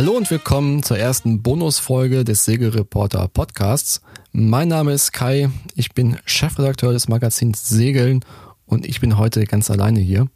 [0.00, 4.00] Hallo und willkommen zur ersten Bonusfolge des Segelreporter Podcasts.
[4.32, 8.24] Mein Name ist Kai, ich bin Chefredakteur des Magazins Segeln
[8.64, 10.26] und ich bin heute ganz alleine hier.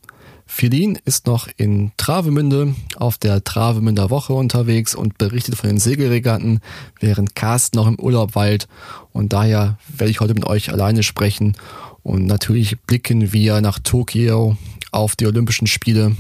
[0.45, 6.61] Filin ist noch in Travemünde auf der Travemünder Woche unterwegs und berichtet von den Segelregatten,
[7.01, 8.69] während Carsten noch im Urlaub weilt.
[9.13, 11.57] Und daher werde ich heute mit euch alleine sprechen.
[12.03, 14.59] Und natürlich blicken wir nach Tokio
[14.95, 16.17] auf die Olympischen Spiele,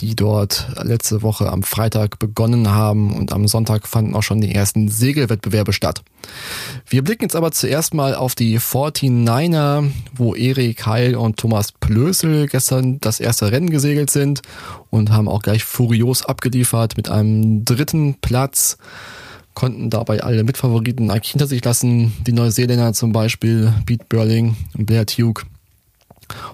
[0.00, 4.54] die dort letzte Woche am Freitag begonnen haben und am Sonntag fanden auch schon die
[4.54, 6.02] ersten Segelwettbewerbe statt.
[6.88, 12.46] Wir blicken jetzt aber zuerst mal auf die 49er, wo Erik Heil und Thomas Plösel
[12.48, 14.42] gestern das erste Rennen gesegelt sind
[14.90, 18.78] und haben auch gleich furios abgeliefert mit einem dritten Platz
[19.54, 22.12] konnten dabei alle Mitfavoriten eigentlich hinter sich lassen.
[22.26, 25.46] Die Neuseeländer zum Beispiel, Pete Burling und Blair Tuke.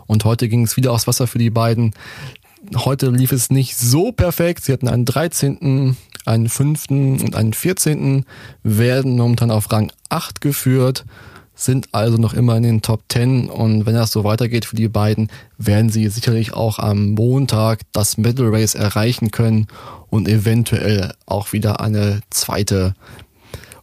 [0.06, 1.94] Und heute ging es wieder aufs Wasser für die beiden.
[2.76, 4.64] Heute lief es nicht so perfekt.
[4.64, 6.90] Sie hatten einen 13., einen 5.
[6.90, 8.24] und einen 14.
[8.62, 11.04] werden momentan auf Rang 8 geführt,
[11.54, 14.88] sind also noch immer in den Top 10 und wenn das so weitergeht für die
[14.88, 19.66] beiden, werden sie sicherlich auch am Montag das Medal Race erreichen können
[20.10, 22.94] und eventuell auch wieder eine zweite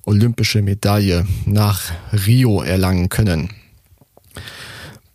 [0.05, 1.91] olympische Medaille nach
[2.25, 3.49] Rio erlangen können.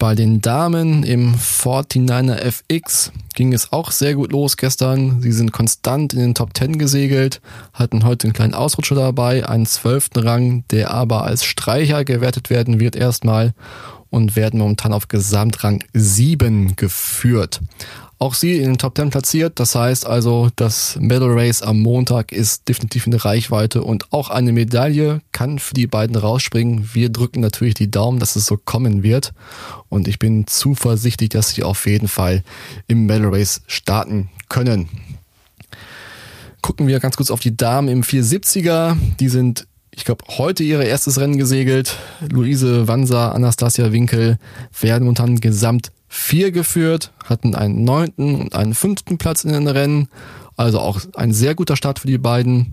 [0.04, 5.22] Bei den Damen im 49er FX ging es auch sehr gut los gestern.
[5.22, 7.40] Sie sind konstant in den Top 10 gesegelt,
[7.72, 12.80] hatten heute einen kleinen Ausrutscher dabei, einen zwölften Rang, der aber als Streicher gewertet werden
[12.80, 13.54] wird erstmal
[14.10, 17.62] und werden momentan auf Gesamtrang 7 geführt.
[18.18, 19.58] Auch sie in den Top 10 platziert.
[19.58, 24.30] Das heißt also, das Medal Race am Montag ist definitiv in der Reichweite und auch
[24.30, 26.90] eine Medaille kann für die beiden rausspringen.
[26.92, 29.32] Wir drücken natürlich die Daumen, dass es so kommen wird.
[29.88, 32.44] Und ich bin zuversichtlich, dass sie auf jeden Fall
[32.86, 34.88] im Medal Race starten können.
[36.62, 38.96] Gucken wir ganz kurz auf die Damen im 470er.
[39.18, 39.66] Die sind
[39.96, 41.96] ich glaube, heute ihre erstes Rennen gesegelt.
[42.28, 44.38] Luise Wanser, Anastasia Winkel
[44.80, 50.08] werden momentan gesamt vier geführt, hatten einen neunten und einen fünften Platz in den Rennen.
[50.56, 52.72] Also auch ein sehr guter Start für die beiden.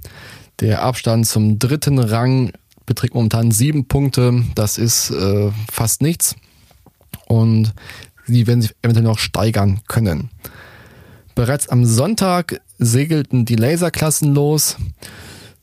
[0.59, 2.52] Der Abstand zum dritten Rang
[2.85, 4.44] beträgt momentan sieben Punkte.
[4.53, 6.35] Das ist äh, fast nichts.
[7.25, 7.74] Und
[8.28, 10.29] sie werden sich eventuell noch steigern können.
[11.34, 14.78] Bereits am Sonntag segelten die Laserklassen los.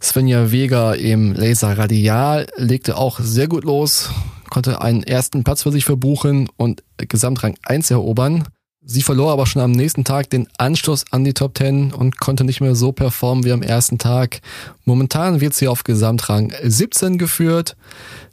[0.03, 4.11] Svenja Weger im Laser Radial legte auch sehr gut los,
[4.51, 8.45] konnte einen ersten Platz für sich verbuchen und Gesamtrang 1 erobern.
[8.91, 12.45] Sie verlor aber schon am nächsten Tag den Anschluss an die Top 10 und konnte
[12.45, 14.41] nicht mehr so performen wie am ersten Tag.
[14.87, 17.77] Momentan wird sie auf Gesamtrang 17 geführt.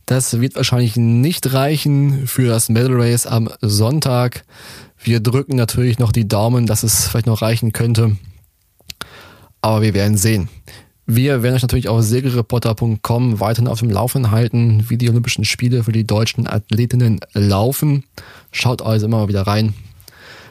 [0.05, 4.45] Das wird wahrscheinlich nicht reichen für das Medal Race am Sonntag.
[4.97, 8.15] Wir drücken natürlich noch die Daumen, dass es vielleicht noch reichen könnte.
[9.61, 10.47] Aber wir werden sehen.
[11.07, 15.83] Wir werden euch natürlich auf segelreporter.com weiterhin auf dem Laufenden halten, wie die Olympischen Spiele
[15.83, 18.05] für die deutschen Athletinnen laufen.
[18.51, 19.75] Schaut also immer mal wieder rein.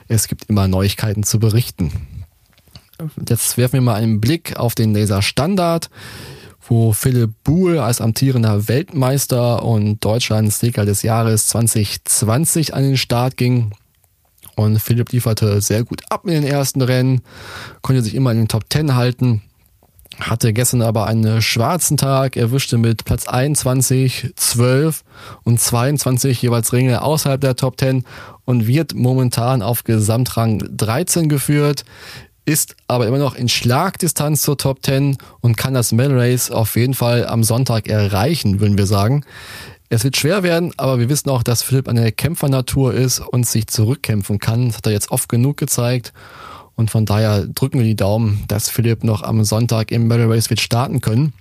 [0.07, 1.91] Es gibt immer Neuigkeiten zu berichten.
[3.29, 5.91] Jetzt werfen wir mal einen Blick auf den Laser Standard,
[6.69, 13.37] wo Philipp Buhl als amtierender Weltmeister und Deutschlands Segler des Jahres 2020 an den Start
[13.37, 13.73] ging.
[14.55, 17.23] Und Philipp lieferte sehr gut ab in den ersten Rennen,
[17.83, 19.43] konnte sich immer in den Top 10 halten
[20.21, 25.03] hatte gestern aber einen schwarzen Tag, erwischte mit Platz 21, 12
[25.43, 28.05] und 22 jeweils Ringe außerhalb der Top 10
[28.45, 31.85] und wird momentan auf Gesamtrang 13 geführt,
[32.47, 36.77] ist aber immer noch in Schlagdistanz zur Top 10 und kann das Medal Race auf
[36.77, 39.25] jeden Fall am Sonntag erreichen, würden wir sagen.
[39.89, 43.67] Es wird schwer werden, aber wir wissen auch, dass Philipp eine Kämpfernatur ist und sich
[43.69, 44.69] zurückkämpfen kann.
[44.69, 46.13] Das hat er jetzt oft genug gezeigt.
[46.77, 50.51] Und von daher drücken wir die Daumen, dass Philipp noch am Sonntag im Battle Race
[50.51, 51.33] wird starten können.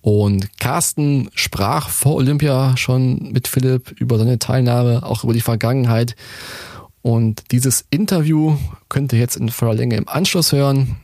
[0.00, 6.16] Und Carsten sprach vor Olympia schon mit Philipp über seine Teilnahme, auch über die Vergangenheit.
[7.02, 8.56] Und dieses Interview
[8.88, 10.96] könnt ihr jetzt in voller Länge im Anschluss hören.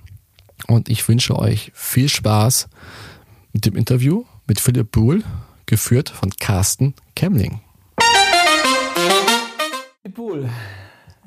[0.66, 2.69] Und ich wünsche euch viel Spaß
[3.52, 5.22] mit dem Interview mit Philipp Buhl,
[5.66, 7.60] geführt von Carsten Kemling.
[10.14, 10.48] Buhl,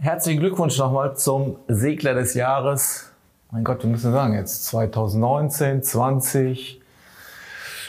[0.04, 3.14] Herzlichen Glückwunsch nochmal zum Segler des Jahres.
[3.52, 6.82] Mein Gott, wir müssen sagen, jetzt 2019, 20.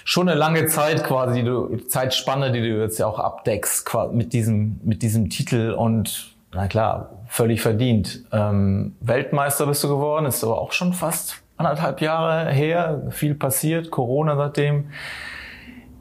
[0.05, 4.35] Schon eine lange Zeit quasi, die du, Zeitspanne, die du jetzt ja auch abdeckst mit
[4.35, 8.26] diesem, mit diesem Titel und na klar, völlig verdient.
[8.31, 13.91] Ähm, Weltmeister bist du geworden, ist aber auch schon fast anderthalb Jahre her, viel passiert,
[13.91, 14.91] Corona seitdem.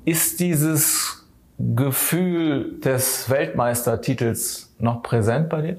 [0.04, 1.26] Ist dieses
[1.58, 5.78] Gefühl des Weltmeistertitels noch präsent bei dir?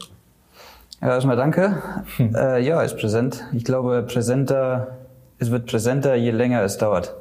[1.03, 1.83] Ja, erstmal danke.
[2.17, 2.35] Hm.
[2.35, 3.45] Äh, ja, ist präsent.
[3.53, 4.99] Ich glaube, präsenter
[5.43, 7.17] es wird präsenter, je länger es dauert.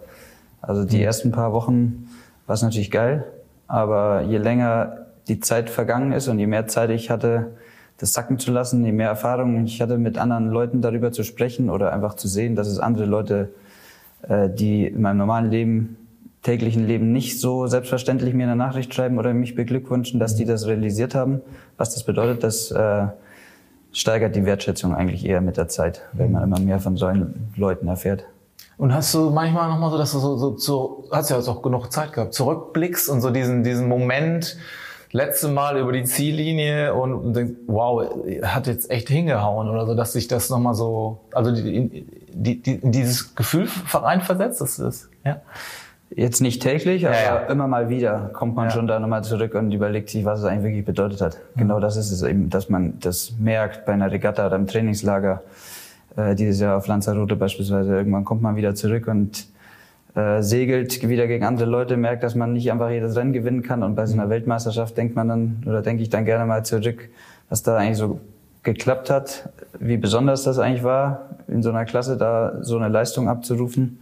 [0.61, 1.03] Also die mhm.
[1.03, 2.07] ersten paar Wochen
[2.45, 3.25] war es natürlich geil,
[3.67, 7.47] aber je länger die Zeit vergangen ist und je mehr Zeit ich hatte,
[7.97, 11.71] das sacken zu lassen, je mehr Erfahrung ich hatte, mit anderen Leuten darüber zu sprechen
[11.71, 13.49] oder einfach zu sehen, dass es andere Leute,
[14.27, 15.97] äh, die in meinem normalen Leben,
[16.43, 20.67] täglichen Leben nicht so selbstverständlich mir eine Nachricht schreiben oder mich beglückwünschen, dass die das
[20.67, 21.41] realisiert haben.
[21.77, 23.07] Was das bedeutet, das äh,
[23.93, 27.87] steigert die Wertschätzung eigentlich eher mit der Zeit, weil man immer mehr von solchen Leuten
[27.87, 28.25] erfährt.
[28.77, 31.61] Und hast du manchmal nochmal so, dass du so, so, so hast ja jetzt auch
[31.61, 34.57] genug Zeit gehabt, zurückblickst und so diesen, diesen Moment,
[35.11, 38.09] letzte Mal über die Ziellinie und, und denkst, wow,
[38.43, 42.79] hat jetzt echt hingehauen oder so, dass sich das nochmal so, also die, die, die,
[42.81, 45.41] dieses Gefühl versetzt, das ist, ja.
[46.13, 47.47] Jetzt nicht täglich, aber ja, ja.
[47.47, 48.71] immer mal wieder kommt man ja.
[48.71, 51.37] schon da nochmal zurück und überlegt sich, was es eigentlich wirklich bedeutet hat.
[51.55, 55.41] Genau das ist es eben, dass man das merkt bei einer Regatta oder im Trainingslager.
[56.17, 57.95] Äh, dieses Jahr auf Lanzarote beispielsweise.
[57.95, 59.47] Irgendwann kommt man wieder zurück und
[60.15, 63.81] äh, segelt wieder gegen andere Leute, merkt, dass man nicht einfach jedes Rennen gewinnen kann.
[63.83, 64.31] Und bei so einer mhm.
[64.31, 67.09] Weltmeisterschaft denkt man dann, oder denke ich dann gerne mal zurück,
[67.49, 68.19] was da eigentlich so
[68.63, 69.49] geklappt hat,
[69.79, 73.99] wie besonders das eigentlich war, in so einer Klasse da so eine Leistung abzurufen.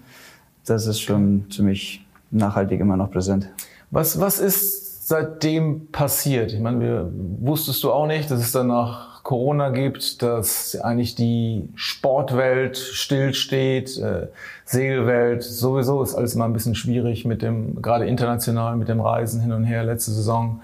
[0.70, 3.50] Das ist schon ziemlich nachhaltig immer noch präsent.
[3.90, 6.54] Was, was ist seitdem passiert?
[6.54, 11.70] Ich meine, wir, wusstest du auch nicht, dass es danach Corona gibt, dass eigentlich die
[11.76, 14.28] Sportwelt stillsteht, äh,
[14.66, 19.42] Segelwelt, sowieso ist alles immer ein bisschen schwierig mit dem, gerade international, mit dem Reisen
[19.42, 20.62] hin und her, letzte Saison.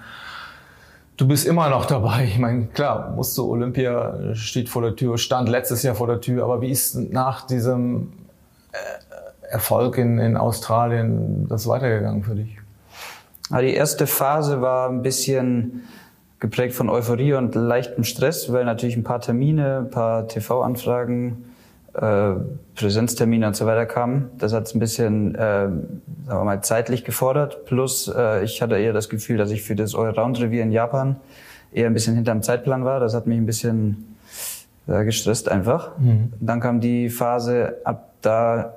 [1.18, 2.26] Du bist immer noch dabei.
[2.26, 6.22] Ich meine, klar, musst du Olympia steht vor der Tür, stand letztes Jahr vor der
[6.22, 8.14] Tür, aber wie ist nach diesem
[8.72, 9.05] äh,
[9.50, 12.58] Erfolg in, in Australien das weitergegangen für dich?
[13.52, 15.84] Die erste Phase war ein bisschen
[16.40, 21.46] geprägt von Euphorie und leichtem Stress, weil natürlich ein paar Termine, ein paar TV-Anfragen,
[21.94, 22.34] äh,
[22.76, 24.30] Präsenztermine und so weiter kamen.
[24.38, 25.94] Das hat es ein bisschen, äh, sagen
[26.28, 27.66] wir mal, zeitlich gefordert.
[27.66, 31.16] Plus äh, ich hatte eher das Gefühl, dass ich für das Allround-Revier in Japan
[31.72, 33.00] eher ein bisschen hinterm Zeitplan war.
[33.00, 34.16] Das hat mich ein bisschen
[34.88, 35.98] äh, gestresst einfach.
[35.98, 36.34] Mhm.
[36.40, 38.74] Dann kam die Phase ab da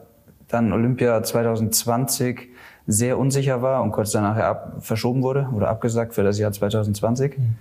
[0.48, 2.48] dann Olympia 2020
[2.86, 7.38] sehr unsicher war und kurz danach ab, verschoben wurde oder abgesagt für das Jahr 2020.
[7.38, 7.56] Mhm.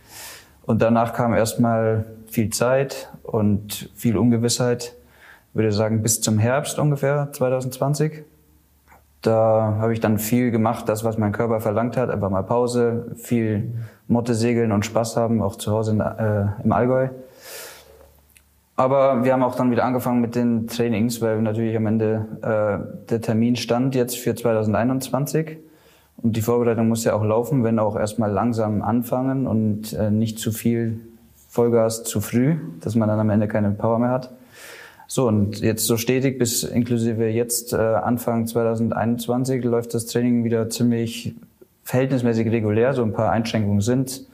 [0.66, 4.96] Und danach kam erstmal viel Zeit und viel Ungewissheit,
[5.54, 8.24] würde sagen bis zum Herbst ungefähr 2020.
[9.22, 13.12] Da habe ich dann viel gemacht, das, was mein Körper verlangt hat, einfach mal Pause,
[13.16, 13.72] viel
[14.08, 17.10] Motte segeln und Spaß haben, auch zu Hause in, äh, im Allgäu.
[18.78, 23.08] Aber wir haben auch dann wieder angefangen mit den Trainings, weil natürlich am Ende äh,
[23.10, 25.58] der Termin stand jetzt für 2021.
[26.18, 30.38] Und die Vorbereitung muss ja auch laufen, wenn auch erstmal langsam anfangen und äh, nicht
[30.38, 31.00] zu viel
[31.50, 34.32] Vollgas zu früh, dass man dann am Ende keine Power mehr hat.
[35.08, 40.70] So, und jetzt so stetig bis inklusive jetzt äh, Anfang 2021 läuft das Training wieder
[40.70, 41.34] ziemlich
[41.84, 42.94] verhältnismäßig regulär.
[42.94, 44.28] So ein paar Einschränkungen sind.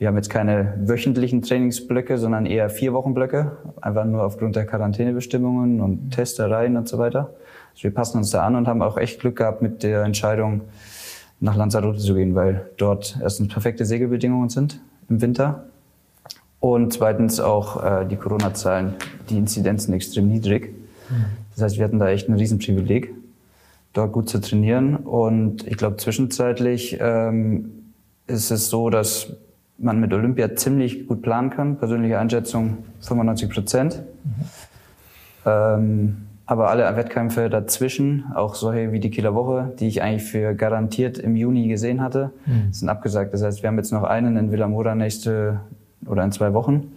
[0.00, 5.82] Wir haben jetzt keine wöchentlichen Trainingsblöcke, sondern eher vier Wochenblöcke, einfach nur aufgrund der Quarantänebestimmungen
[5.82, 7.34] und Testereien und so weiter.
[7.72, 10.62] Also wir passen uns da an und haben auch echt Glück gehabt mit der Entscheidung,
[11.38, 14.80] nach Lanzarote zu gehen, weil dort erstens perfekte Segelbedingungen sind
[15.10, 15.66] im Winter
[16.60, 18.94] und zweitens auch äh, die Corona-Zahlen,
[19.28, 20.74] die Inzidenzen extrem niedrig.
[21.52, 23.12] Das heißt, wir hatten da echt ein Riesenprivileg,
[23.92, 24.96] dort gut zu trainieren.
[24.96, 27.92] Und ich glaube, zwischenzeitlich ähm,
[28.26, 29.36] ist es so, dass
[29.80, 31.76] man mit Olympia ziemlich gut planen kann.
[31.76, 34.02] Persönliche Einschätzung 95 Prozent.
[34.24, 34.30] Mhm.
[35.46, 40.54] Ähm, aber alle Wettkämpfe dazwischen, auch solche wie die Kieler Woche, die ich eigentlich für
[40.54, 42.72] garantiert im Juni gesehen hatte, mhm.
[42.72, 43.32] sind abgesagt.
[43.32, 45.60] Das heißt, wir haben jetzt noch einen in Villamora nächste
[46.06, 46.90] oder in zwei Wochen.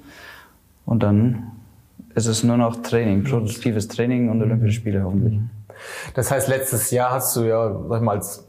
[0.86, 1.52] Und dann
[2.16, 5.36] ist es nur noch Training, produktives Training und Olympische Spiele hoffentlich.
[5.36, 5.50] Mhm.
[6.16, 8.48] Das heißt, letztes Jahr hast du ja, sag ich mal, als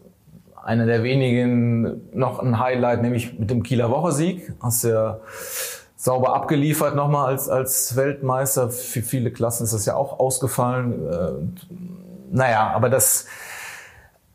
[0.65, 4.53] einer der wenigen noch ein Highlight, nämlich mit dem Kieler Woche-Sieg.
[4.61, 5.21] Hast ja
[5.97, 8.71] sauber abgeliefert nochmal als, als Weltmeister.
[8.71, 11.07] Für viele Klassen ist das ja auch ausgefallen.
[11.07, 11.33] Äh,
[12.31, 13.27] naja, aber das,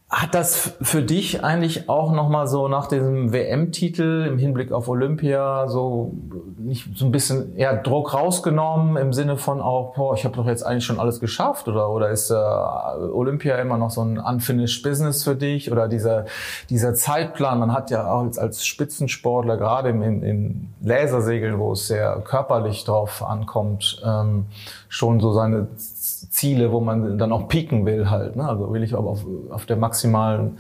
[0.10, 5.68] hat das für dich eigentlich auch nochmal so nach diesem WM-Titel im Hinblick auf Olympia
[5.68, 6.14] so
[6.58, 10.48] nicht so ein bisschen eher Druck rausgenommen im Sinne von auch, boah, ich habe doch
[10.48, 14.82] jetzt eigentlich schon alles geschafft oder oder ist äh, Olympia immer noch so ein unfinished
[14.82, 16.26] Business für dich oder dieser
[16.72, 17.60] dieser Zeitplan?
[17.60, 22.20] Man hat ja auch als, als Spitzensportler gerade im, im, im Lasersegeln, wo es sehr
[22.26, 24.48] körperlich drauf ankommt, ähm,
[24.90, 28.36] schon so seine Ziele, wo man dann auch pieken will halt.
[28.36, 28.48] Ne?
[28.48, 30.58] Also will ich aber auf, auf der maximalen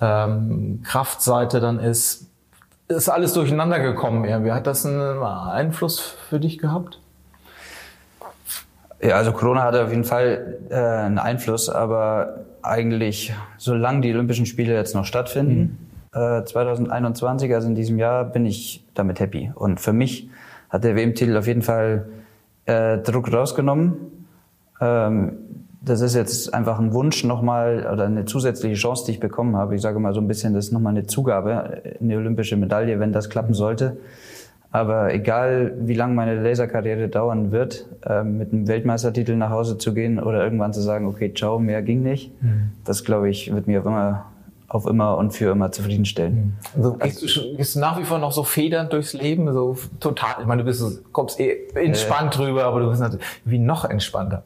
[0.00, 2.26] ähm, Kraftseite dann ist.
[2.88, 4.52] Ist alles durcheinander gekommen irgendwie.
[4.52, 7.00] Hat das einen Einfluss für dich gehabt?
[9.00, 14.46] Ja, also Corona hatte auf jeden Fall äh, einen Einfluss, aber eigentlich, solange die Olympischen
[14.46, 15.78] Spiele jetzt noch stattfinden,
[16.14, 16.20] mhm.
[16.20, 19.52] äh, 2021, also in diesem Jahr, bin ich damit happy.
[19.54, 20.28] Und für mich
[20.70, 22.06] hat der WM-Titel auf jeden Fall
[22.66, 24.26] äh, Druck rausgenommen.
[24.80, 25.32] Ähm,
[25.84, 29.74] das ist jetzt einfach ein Wunsch nochmal oder eine zusätzliche Chance, die ich bekommen habe.
[29.74, 33.12] Ich sage mal so ein bisschen, das ist nochmal eine Zugabe, eine olympische Medaille, wenn
[33.12, 33.98] das klappen sollte.
[34.70, 39.94] Aber egal, wie lange meine Laserkarriere dauern wird, äh, mit einem Weltmeistertitel nach Hause zu
[39.94, 42.72] gehen oder irgendwann zu sagen, okay, ciao, mehr ging nicht, mhm.
[42.84, 44.24] das glaube ich, wird mir auf immer,
[44.74, 46.58] auf immer und für immer zufriedenstellen.
[46.74, 46.82] Mhm.
[46.82, 50.34] Also gehst du, gehst du nach wie vor noch so federnd durchs Leben, so total,
[50.40, 53.84] ich meine, du bist, kommst eh entspannt äh, drüber, aber du bist natürlich wie noch
[53.84, 54.42] entspannter.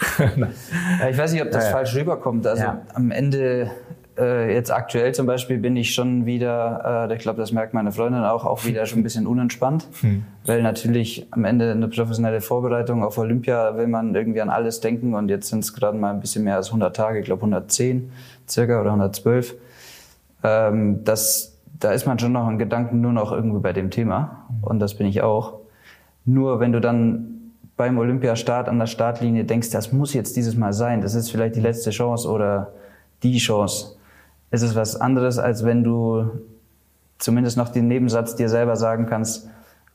[0.18, 2.46] ja, ich weiß nicht, ob das ja, falsch rüberkommt.
[2.46, 2.82] Also ja.
[2.94, 3.70] am Ende
[4.18, 7.92] äh, jetzt aktuell zum Beispiel bin ich schon wieder, äh, ich glaube, das merkt meine
[7.92, 10.24] Freundin auch, auch wieder schon ein bisschen unentspannt, hm.
[10.44, 15.14] weil natürlich am Ende eine professionelle Vorbereitung auf Olympia will man irgendwie an alles denken
[15.14, 18.10] und jetzt sind es gerade mal ein bisschen mehr als 100 Tage, ich glaube 110
[18.48, 19.54] circa oder 112.
[20.42, 24.46] Ähm, das, da ist man schon noch in Gedanken nur noch irgendwie bei dem Thema
[24.62, 25.54] und das bin ich auch.
[26.24, 30.72] Nur wenn du dann beim Olympiastart an der Startlinie denkst, das muss jetzt dieses Mal
[30.72, 32.72] sein, das ist vielleicht die letzte Chance oder
[33.22, 33.96] die Chance,
[34.50, 36.30] ist es was anderes, als wenn du
[37.18, 39.48] zumindest noch den Nebensatz dir selber sagen kannst,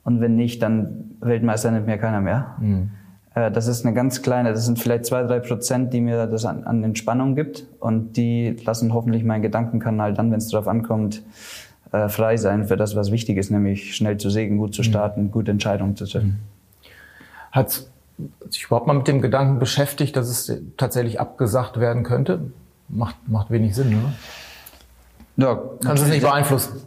[0.03, 2.55] und wenn nicht, dann Weltmeister nimmt mir keiner mehr.
[2.59, 2.91] Mhm.
[3.35, 6.65] Das ist eine ganz kleine, das sind vielleicht zwei, drei Prozent, die mir das an,
[6.65, 11.23] an Entspannung gibt und die lassen hoffentlich meinen Gedankenkanal dann, wenn es darauf ankommt,
[11.91, 14.85] äh, frei sein für das, was wichtig ist, nämlich schnell zu sägen, gut zu mhm.
[14.85, 16.41] starten, gute Entscheidungen zu treffen.
[17.51, 17.87] Hat
[18.49, 22.51] sich überhaupt mal mit dem Gedanken beschäftigt, dass es tatsächlich abgesagt werden könnte?
[22.87, 24.13] Macht, macht wenig Sinn, oder?
[25.37, 26.81] Ja, Kannst du es nicht beeinflussen?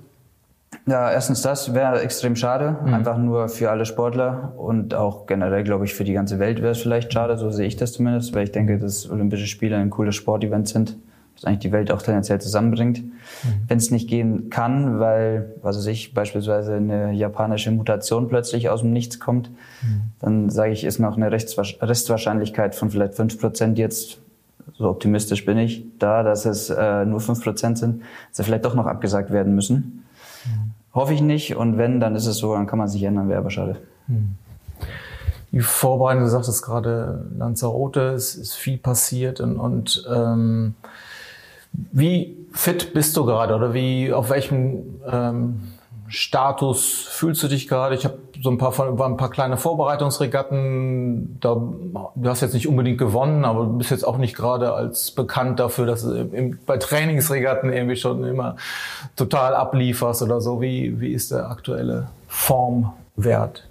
[0.88, 2.94] Ja, erstens das wäre extrem schade, mhm.
[2.94, 6.72] einfach nur für alle Sportler und auch generell, glaube ich, für die ganze Welt wäre
[6.72, 9.90] es vielleicht schade, so sehe ich das zumindest, weil ich denke, dass Olympische Spiele ein
[9.90, 10.96] cooles Sportevent sind,
[11.34, 13.02] das eigentlich die Welt auch tendenziell zusammenbringt.
[13.02, 13.10] Mhm.
[13.66, 18.82] Wenn es nicht gehen kann, weil, was weiß ich, beispielsweise eine japanische Mutation plötzlich aus
[18.82, 20.02] dem Nichts kommt, mhm.
[20.20, 24.20] dann sage ich, ist noch eine Restwahrscheinlichkeit von vielleicht fünf Prozent jetzt
[24.78, 28.64] so optimistisch bin ich, da, dass es äh, nur fünf Prozent sind, dass sie vielleicht
[28.64, 30.05] doch noch abgesagt werden müssen.
[30.96, 31.54] Hoffe ich nicht.
[31.54, 33.76] Und wenn, dann ist es so, dann kann man sich ändern, wäre aber schade.
[34.08, 34.36] Mhm.
[35.52, 40.74] Die Vorbereitung, du sagtest gerade Lanzarote, es ist viel passiert und, und ähm,
[41.72, 45.60] wie fit bist du gerade oder wie auf welchem ähm,
[46.08, 47.94] Status fühlst du dich gerade?
[47.94, 51.38] Ich habe so ein paar, war ein paar kleine Vorbereitungsregatten.
[51.40, 55.10] Da, du hast jetzt nicht unbedingt gewonnen, aber du bist jetzt auch nicht gerade als
[55.10, 58.56] bekannt dafür, dass du im, bei Trainingsregatten irgendwie schon immer
[59.16, 60.60] total ablieferst oder so.
[60.60, 63.66] Wie, wie ist der aktuelle Formwert?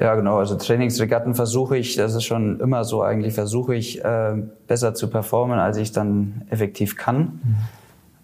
[0.00, 0.38] Ja, genau.
[0.38, 4.34] Also Trainingsregatten versuche ich, das ist schon immer so eigentlich, versuche ich äh,
[4.66, 7.18] besser zu performen, als ich dann effektiv kann.
[7.20, 7.56] Mhm.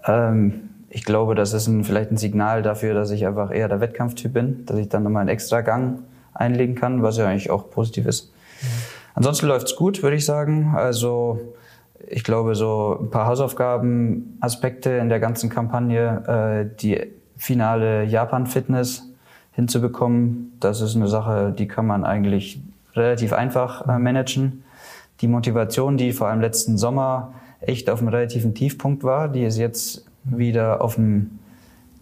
[0.07, 3.81] Ähm, ich glaube, das ist ein, vielleicht ein Signal dafür, dass ich einfach eher der
[3.81, 5.99] Wettkampftyp bin, dass ich dann nochmal einen extra Gang
[6.33, 8.33] einlegen kann, was ja eigentlich auch positiv ist.
[8.63, 8.67] Mhm.
[9.15, 10.73] Ansonsten läuft's gut, würde ich sagen.
[10.77, 11.41] Also
[12.07, 17.01] ich glaube, so ein paar Hausaufgaben, Aspekte in der ganzen Kampagne, äh, die
[17.37, 19.09] finale Japan-Fitness
[19.51, 22.61] hinzubekommen, das ist eine Sache, die kann man eigentlich
[22.95, 24.63] relativ einfach äh, managen.
[25.23, 29.59] Die Motivation, die vor allem letzten Sommer echt auf einem relativen Tiefpunkt war, die ist
[29.59, 31.39] jetzt wieder auf einem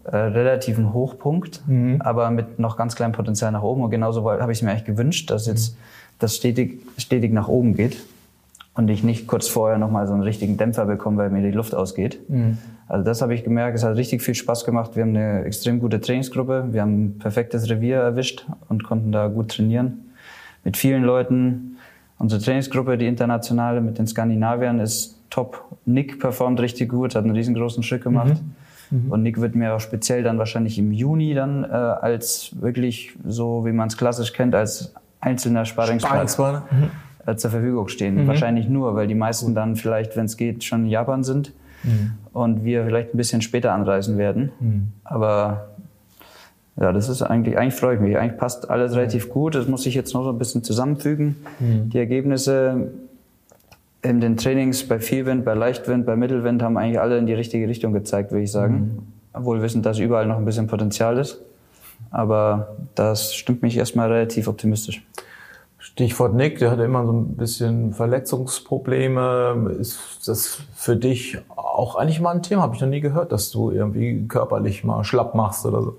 [0.04, 2.00] äh, relativen Hochpunkt, mhm.
[2.00, 3.82] aber mit noch ganz kleinem Potenzial nach oben.
[3.82, 5.76] Und genauso habe ich es mir eigentlich gewünscht, dass jetzt
[6.18, 7.96] das stetig, stetig nach oben geht
[8.74, 11.74] und ich nicht kurz vorher nochmal so einen richtigen Dämpfer bekomme, weil mir die Luft
[11.74, 12.18] ausgeht.
[12.28, 12.58] Mhm.
[12.88, 14.96] Also das habe ich gemerkt, es hat richtig viel Spaß gemacht.
[14.96, 19.28] Wir haben eine extrem gute Trainingsgruppe, wir haben ein perfektes Revier erwischt und konnten da
[19.28, 20.12] gut trainieren.
[20.64, 21.76] Mit vielen Leuten.
[22.18, 25.64] Unsere Trainingsgruppe, die internationale mit den Skandinaviern, ist top.
[25.86, 28.42] Nick performt richtig gut, hat einen riesengroßen Schritt gemacht.
[28.90, 29.04] Mhm.
[29.04, 29.10] Mhm.
[29.10, 33.64] Und Nick wird mir auch speziell dann wahrscheinlich im Juni dann äh, als wirklich so,
[33.64, 37.36] wie man es klassisch kennt, als einzelner Sparringspartner mhm.
[37.38, 38.22] zur Verfügung stehen.
[38.22, 38.26] Mhm.
[38.28, 42.12] Wahrscheinlich nur, weil die meisten dann vielleicht, wenn es geht, schon in Japan sind mhm.
[42.34, 44.52] und wir vielleicht ein bisschen später anreisen werden.
[44.60, 44.92] Mhm.
[45.04, 45.68] Aber
[46.78, 48.18] ja, das ist eigentlich, eigentlich freue ich mich.
[48.18, 49.54] Eigentlich passt alles relativ gut.
[49.54, 51.36] Das muss ich jetzt noch so ein bisschen zusammenfügen.
[51.60, 52.92] Die Ergebnisse
[54.02, 57.68] in den Trainings bei Vielwind, bei Leichtwind, bei Mittelwind haben eigentlich alle in die richtige
[57.68, 58.74] Richtung gezeigt, würde ich sagen.
[58.74, 58.98] Mhm.
[59.32, 61.40] Obwohl wissend, dass überall noch ein bisschen Potenzial ist.
[62.10, 65.06] Aber das stimmt mich erstmal relativ optimistisch.
[65.78, 69.76] Stichwort Nick, der hatte immer so ein bisschen Verletzungsprobleme.
[69.80, 72.62] Ist das für dich auch eigentlich mal ein Thema?
[72.62, 75.96] Habe ich noch nie gehört, dass du irgendwie körperlich mal schlapp machst oder so.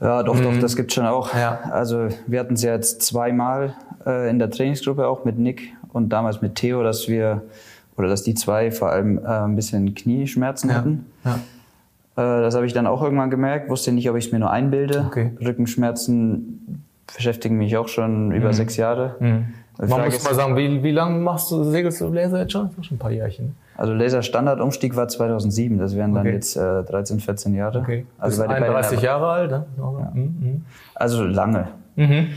[0.00, 0.42] Ja, doch, mhm.
[0.42, 1.34] doch, das gibt's schon auch.
[1.34, 1.58] Ja.
[1.70, 6.10] Also wir hatten es ja jetzt zweimal äh, in der Trainingsgruppe auch mit Nick und
[6.10, 7.42] damals mit Theo, dass wir
[7.96, 10.76] oder dass die zwei vor allem äh, ein bisschen Knieschmerzen ja.
[10.76, 11.06] hatten.
[11.24, 11.34] Ja.
[12.16, 14.50] Äh, das habe ich dann auch irgendwann gemerkt, wusste nicht, ob ich es mir nur
[14.50, 15.04] einbilde.
[15.06, 15.32] Okay.
[15.44, 16.84] Rückenschmerzen
[17.14, 18.52] beschäftigen mich auch schon über mhm.
[18.52, 19.16] sechs Jahre.
[19.20, 19.46] Mhm.
[19.78, 22.70] Man muss mal sagen, wie, wie lange machst du, segelst du Laser jetzt schon?
[22.80, 23.56] Schon ein paar Jährchen.
[23.76, 26.34] Also Laser Standardumstieg war 2007, das wären dann okay.
[26.34, 27.80] jetzt äh, 13, 14 Jahre.
[27.80, 28.06] Okay.
[28.18, 29.66] Also bei, 31 Jahre alt, ne?
[29.76, 30.12] Ja.
[30.14, 30.64] Mhm.
[30.94, 31.68] Also lange.
[31.96, 32.28] Mhm.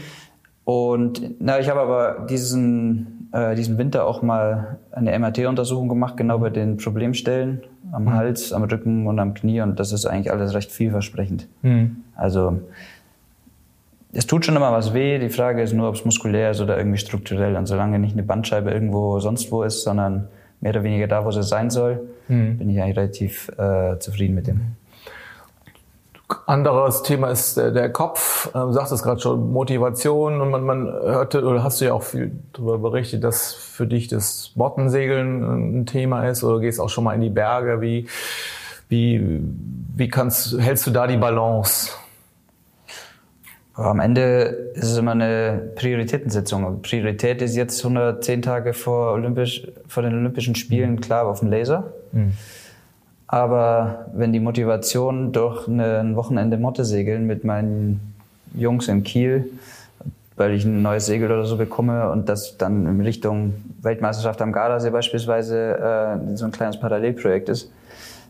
[0.66, 6.40] Und na, ich habe aber diesen, äh, diesen Winter auch mal eine MRT-Untersuchung gemacht, genau
[6.40, 8.14] bei den Problemstellen am mhm.
[8.14, 11.48] Hals, am Rücken und am Knie und das ist eigentlich alles recht vielversprechend.
[11.62, 11.98] Mhm.
[12.16, 12.60] Also
[14.12, 15.20] es tut schon immer was weh.
[15.20, 17.56] Die Frage ist nur, ob es muskulär ist oder irgendwie strukturell.
[17.56, 20.28] Und solange nicht eine Bandscheibe irgendwo sonst wo ist, sondern
[20.62, 22.58] mehr oder weniger da, wo sie sein soll, mhm.
[22.58, 24.62] bin ich eigentlich relativ äh, zufrieden mit dem.
[26.46, 28.52] Anderes Thema ist der, der Kopf.
[28.54, 30.42] Ähm, sagt es gerade schon, Motivation.
[30.42, 34.08] Und man, man hörte, oder hast du ja auch viel darüber berichtet, dass für dich
[34.08, 37.82] das Bottensegeln ein Thema ist oder gehst auch schon mal in die Berge.
[37.82, 38.08] Wie,
[38.90, 39.42] wie,
[39.96, 41.92] wie kannst, hältst du da die Balance?
[43.88, 46.82] am Ende ist es immer eine Prioritätensetzung.
[46.82, 51.94] Priorität ist jetzt 110 Tage vor, Olympisch, vor den Olympischen Spielen klar auf dem Laser.
[52.12, 52.34] Mhm.
[53.32, 58.16] Aber wenn die Motivation durch ein Wochenende Motte segeln mit meinen
[58.56, 59.52] Jungs in Kiel,
[60.36, 64.52] weil ich ein neues Segel oder so bekomme und das dann in Richtung Weltmeisterschaft am
[64.52, 67.72] Gardasee beispielsweise äh, so ein kleines Parallelprojekt ist,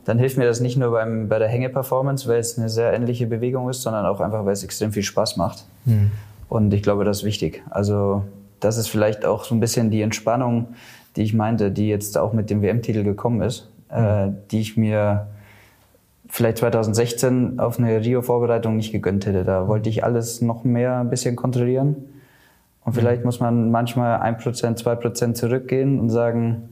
[0.04, 3.26] dann hilft mir das nicht nur beim, bei der Hängeperformance, weil es eine sehr ähnliche
[3.26, 5.64] Bewegung ist, sondern auch einfach, weil es extrem viel Spaß macht.
[5.86, 6.12] Mhm.
[6.50, 7.64] Und ich glaube, das ist wichtig.
[7.70, 8.26] Also
[8.60, 10.76] das ist vielleicht auch so ein bisschen die Entspannung,
[11.16, 13.69] die ich meinte, die jetzt auch mit dem WM-Titel gekommen ist.
[13.90, 15.28] Äh, die ich mir
[16.28, 19.44] vielleicht 2016 auf eine Rio-Vorbereitung nicht gegönnt hätte.
[19.44, 21.96] Da wollte ich alles noch mehr ein bisschen kontrollieren.
[22.86, 23.26] Und vielleicht mhm.
[23.26, 26.70] muss man manchmal ein Prozent, zwei Prozent zurückgehen und sagen,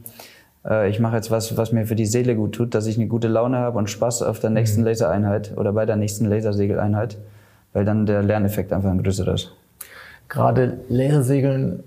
[0.66, 3.08] äh, ich mache jetzt was, was mir für die Seele gut tut, dass ich eine
[3.08, 4.88] gute Laune habe und Spaß auf der nächsten mhm.
[4.88, 7.18] Lasereinheit oder bei der nächsten Lasersegeleinheit,
[7.74, 9.54] weil dann der Lerneffekt einfach ein größerer ist.
[10.30, 11.84] Gerade Lasersegeln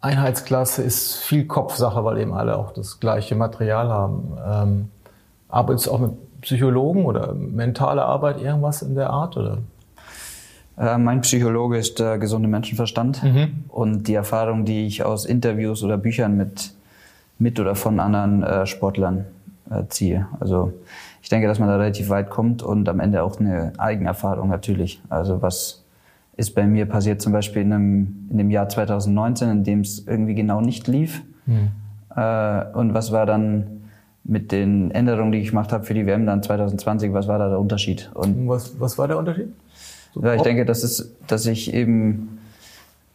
[0.00, 4.38] Einheitsklasse ist viel Kopfsache, weil eben alle auch das gleiche Material haben.
[4.46, 4.88] Ähm,
[5.48, 9.36] arbeitest du auch mit Psychologen oder mentale Arbeit, irgendwas in der Art?
[9.36, 9.58] Oder?
[10.78, 13.64] Äh, mein Psychologe ist der gesunde Menschenverstand mhm.
[13.68, 16.72] und die Erfahrung, die ich aus Interviews oder Büchern mit
[17.40, 19.24] mit oder von anderen äh, Sportlern
[19.70, 20.28] äh, ziehe.
[20.38, 20.72] Also
[21.22, 25.00] ich denke, dass man da relativ weit kommt und am Ende auch eine Eigenerfahrung natürlich.
[25.08, 25.79] Also was
[26.40, 30.06] ist bei mir passiert zum Beispiel in, einem, in dem Jahr 2019, in dem es
[30.06, 31.22] irgendwie genau nicht lief.
[31.44, 31.68] Mhm.
[32.16, 33.82] Äh, und was war dann
[34.24, 37.48] mit den Änderungen, die ich gemacht habe für die WM dann 2020, was war da
[37.50, 38.10] der Unterschied?
[38.14, 39.48] Und was, was war der Unterschied?
[40.14, 42.38] So ja, ich denke, das ist, dass ich eben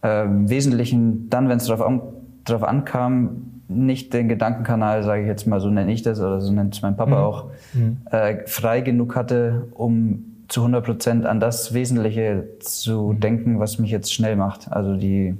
[0.03, 2.01] äh, im Wesentlichen dann, wenn es darauf an,
[2.45, 6.53] drauf ankam, nicht den Gedankenkanal, sage ich jetzt mal, so nenne ich das oder so
[6.53, 7.23] nennt es mein Papa mhm.
[7.23, 7.97] auch, mhm.
[8.11, 13.19] Äh, frei genug hatte, um zu 100 Prozent an das Wesentliche zu mhm.
[13.19, 14.71] denken, was mich jetzt schnell macht.
[14.71, 15.35] Also die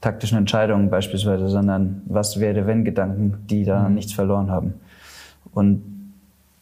[0.00, 3.94] taktischen Entscheidungen beispielsweise, sondern was wäre, wenn Gedanken, die da mhm.
[3.94, 4.74] nichts verloren haben.
[5.52, 5.82] Und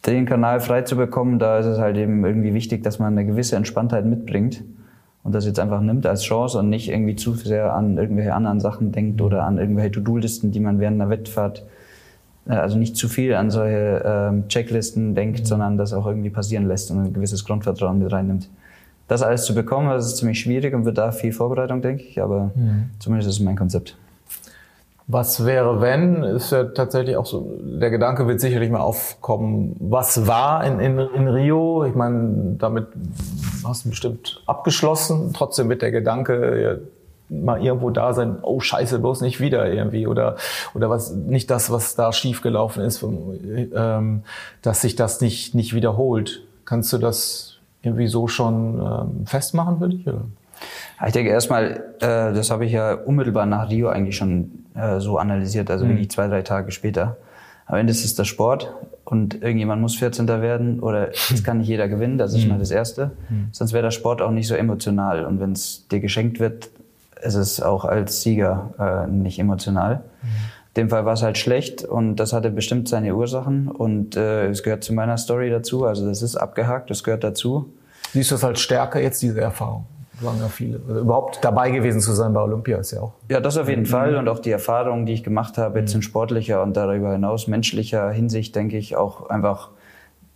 [0.05, 3.25] den Kanal frei zu bekommen, da ist es halt eben irgendwie wichtig, dass man eine
[3.25, 4.63] gewisse Entspanntheit mitbringt
[5.23, 8.59] und das jetzt einfach nimmt als Chance und nicht irgendwie zu sehr an irgendwelche anderen
[8.59, 11.65] Sachen denkt oder an irgendwelche To-Do-Listen, die man während einer Wettfahrt,
[12.45, 15.45] also nicht zu viel an solche ähm, Checklisten denkt, mhm.
[15.45, 18.49] sondern das auch irgendwie passieren lässt und ein gewisses Grundvertrauen mit reinnimmt.
[19.07, 22.21] Das alles zu bekommen, das ist ziemlich schwierig und wird da viel Vorbereitung, denke ich,
[22.21, 22.89] aber mhm.
[22.99, 23.97] zumindest ist es mein Konzept.
[25.07, 30.25] Was wäre, wenn, ist ja tatsächlich auch so, der Gedanke wird sicherlich mal aufkommen, was
[30.25, 31.85] war in, in, in Rio?
[31.85, 32.87] Ich meine, damit
[33.63, 36.81] hast du bestimmt abgeschlossen, trotzdem wird der Gedanke
[37.29, 40.35] mal irgendwo da sein, oh scheiße, bloß nicht wieder irgendwie oder
[40.73, 44.23] oder was nicht das, was da schiefgelaufen ist, ähm,
[44.61, 46.43] dass sich das nicht nicht wiederholt.
[46.65, 50.07] Kannst du das irgendwie so schon ähm, festmachen für dich?
[50.07, 50.21] Oder?
[51.05, 55.17] Ich denke erstmal, äh, das habe ich ja unmittelbar nach Rio eigentlich schon äh, so
[55.17, 55.89] analysiert, also mhm.
[55.89, 57.17] wirklich zwei, drei Tage später.
[57.67, 58.71] Am Ende ist es der Sport
[59.03, 60.27] und irgendjemand muss 14.
[60.27, 62.51] werden oder es kann nicht jeder gewinnen, das ist mhm.
[62.51, 63.11] mal das Erste.
[63.29, 63.49] Mhm.
[63.51, 66.69] Sonst wäre der Sport auch nicht so emotional und wenn es dir geschenkt wird,
[67.25, 69.95] ist es auch als Sieger äh, nicht emotional.
[70.21, 70.27] Mhm.
[70.75, 74.47] In dem Fall war es halt schlecht und das hatte bestimmt seine Ursachen und äh,
[74.49, 77.71] es gehört zu meiner Story dazu, also das ist abgehakt, das gehört dazu.
[78.11, 79.85] Siehst du das als Stärke jetzt, diese Erfahrung?
[80.21, 80.79] sagen ja viele.
[80.87, 83.13] Also überhaupt dabei gewesen zu sein bei Olympia ist ja auch.
[83.29, 83.87] Ja, das auf jeden mhm.
[83.87, 87.47] Fall und auch die Erfahrungen, die ich gemacht habe, jetzt in sportlicher und darüber hinaus
[87.47, 89.69] menschlicher Hinsicht, denke ich, auch einfach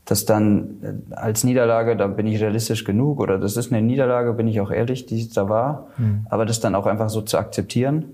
[0.10, 0.78] das dann
[1.12, 4.60] äh, als Niederlage, da bin ich realistisch genug oder das ist eine Niederlage, bin ich
[4.60, 6.26] auch ehrlich, die es da war, mhm.
[6.30, 8.06] aber das dann auch einfach so zu akzeptieren.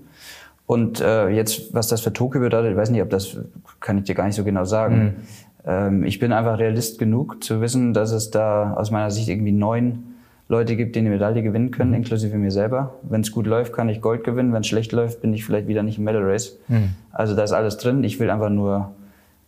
[0.66, 3.38] Und äh, jetzt, was das für Tokio bedeutet, ich weiß nicht, ob das
[3.80, 5.02] kann ich dir gar nicht so genau sagen.
[5.04, 5.14] Mhm.
[5.64, 9.52] Ähm, ich bin einfach realist genug zu wissen, dass es da aus meiner Sicht irgendwie
[9.52, 10.16] neun
[10.48, 11.96] Leute gibt, die eine Medaille gewinnen können, mhm.
[11.96, 12.94] inklusive mir selber.
[13.02, 14.52] Wenn es gut läuft, kann ich Gold gewinnen.
[14.52, 16.58] Wenn es schlecht läuft, bin ich vielleicht wieder nicht im Medal Race.
[16.68, 16.90] Mhm.
[17.10, 18.04] Also da ist alles drin.
[18.04, 18.92] Ich will einfach nur,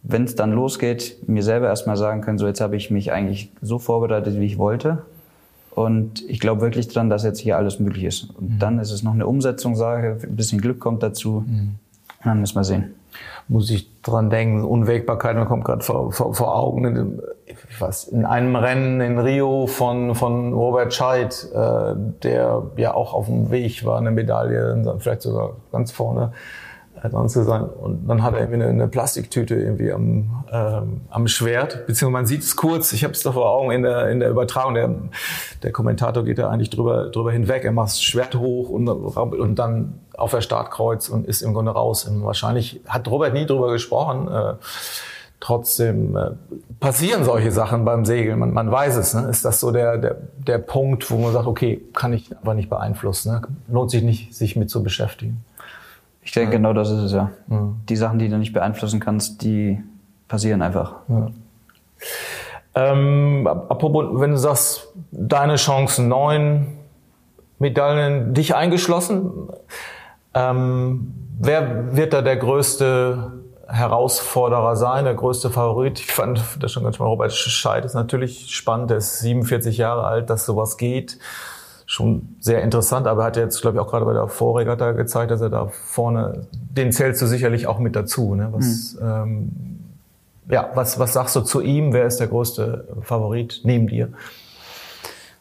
[0.02, 3.50] wenn es dann losgeht, mir selber erstmal sagen können, so jetzt habe ich mich eigentlich
[3.61, 5.02] so vorbereitet, wie ich wollte.
[5.70, 8.30] Und ich glaube wirklich dran, dass jetzt hier alles möglich ist.
[8.37, 8.58] Und mhm.
[8.58, 11.44] dann ist es noch eine Umsetzungssache, ein bisschen Glück kommt dazu.
[11.46, 11.74] Mhm.
[12.24, 12.94] Dann müssen wir sehen
[13.48, 18.26] muss ich dran denken, Unwägbarkeit, man kommt gerade vor, vor, vor Augen, ich weiß, in
[18.26, 23.84] einem Rennen in Rio von, von Robert Scheidt, äh, der ja auch auf dem Weg
[23.87, 26.32] war, eine Medaille, vielleicht sogar ganz vorne
[27.02, 27.62] dran zu sein.
[27.62, 32.26] Und dann hat er irgendwie eine, eine Plastiktüte irgendwie am, ähm, am Schwert, beziehungsweise man
[32.26, 34.94] sieht es kurz, ich habe es doch vor Augen in der, in der Übertragung, der,
[35.62, 39.58] der Kommentator geht da eigentlich drüber, drüber hinweg, er macht das Schwert hoch und, und
[39.58, 42.04] dann auf der Startkreuz und ist im Grunde raus.
[42.04, 44.28] Und wahrscheinlich hat Robert nie drüber gesprochen.
[44.28, 44.54] Äh,
[45.40, 46.30] trotzdem äh,
[46.80, 48.38] passieren solche Sachen beim Segeln.
[48.38, 49.14] Man, man weiß es.
[49.14, 49.28] Ne?
[49.28, 52.68] Ist das so der, der, der Punkt, wo man sagt, okay, kann ich aber nicht
[52.68, 53.32] beeinflussen.
[53.32, 53.42] Ne?
[53.68, 55.44] Lohnt sich nicht, sich mit zu beschäftigen.
[56.28, 56.58] Ich denke, ja.
[56.58, 57.30] genau das ist es ja.
[57.48, 57.68] ja.
[57.88, 59.82] Die Sachen, die du nicht beeinflussen kannst, die
[60.28, 60.96] passieren einfach.
[61.08, 61.28] Ja.
[62.74, 66.66] Ähm, apropos, wenn du sagst, deine Chancen neun
[67.58, 69.48] Medaillen, dich eingeschlossen,
[70.34, 73.32] ähm, wer wird da der größte
[73.66, 75.98] Herausforderer sein, der größte Favorit?
[75.98, 80.04] Ich fand das schon ganz mal, Robert Scheid ist natürlich spannend, er ist 47 Jahre
[80.04, 81.18] alt, dass sowas geht.
[81.90, 85.31] Schon sehr interessant, aber er hat jetzt, glaube ich, auch gerade bei der Vorregatta gezeigt,
[85.31, 88.35] dass er da vorne, den zählst du sicherlich auch mit dazu.
[88.35, 88.48] Ne?
[88.53, 89.09] Was, mhm.
[89.09, 89.53] ähm,
[90.51, 91.94] ja, was, was sagst du zu ihm?
[91.94, 94.11] Wer ist der größte Favorit neben dir?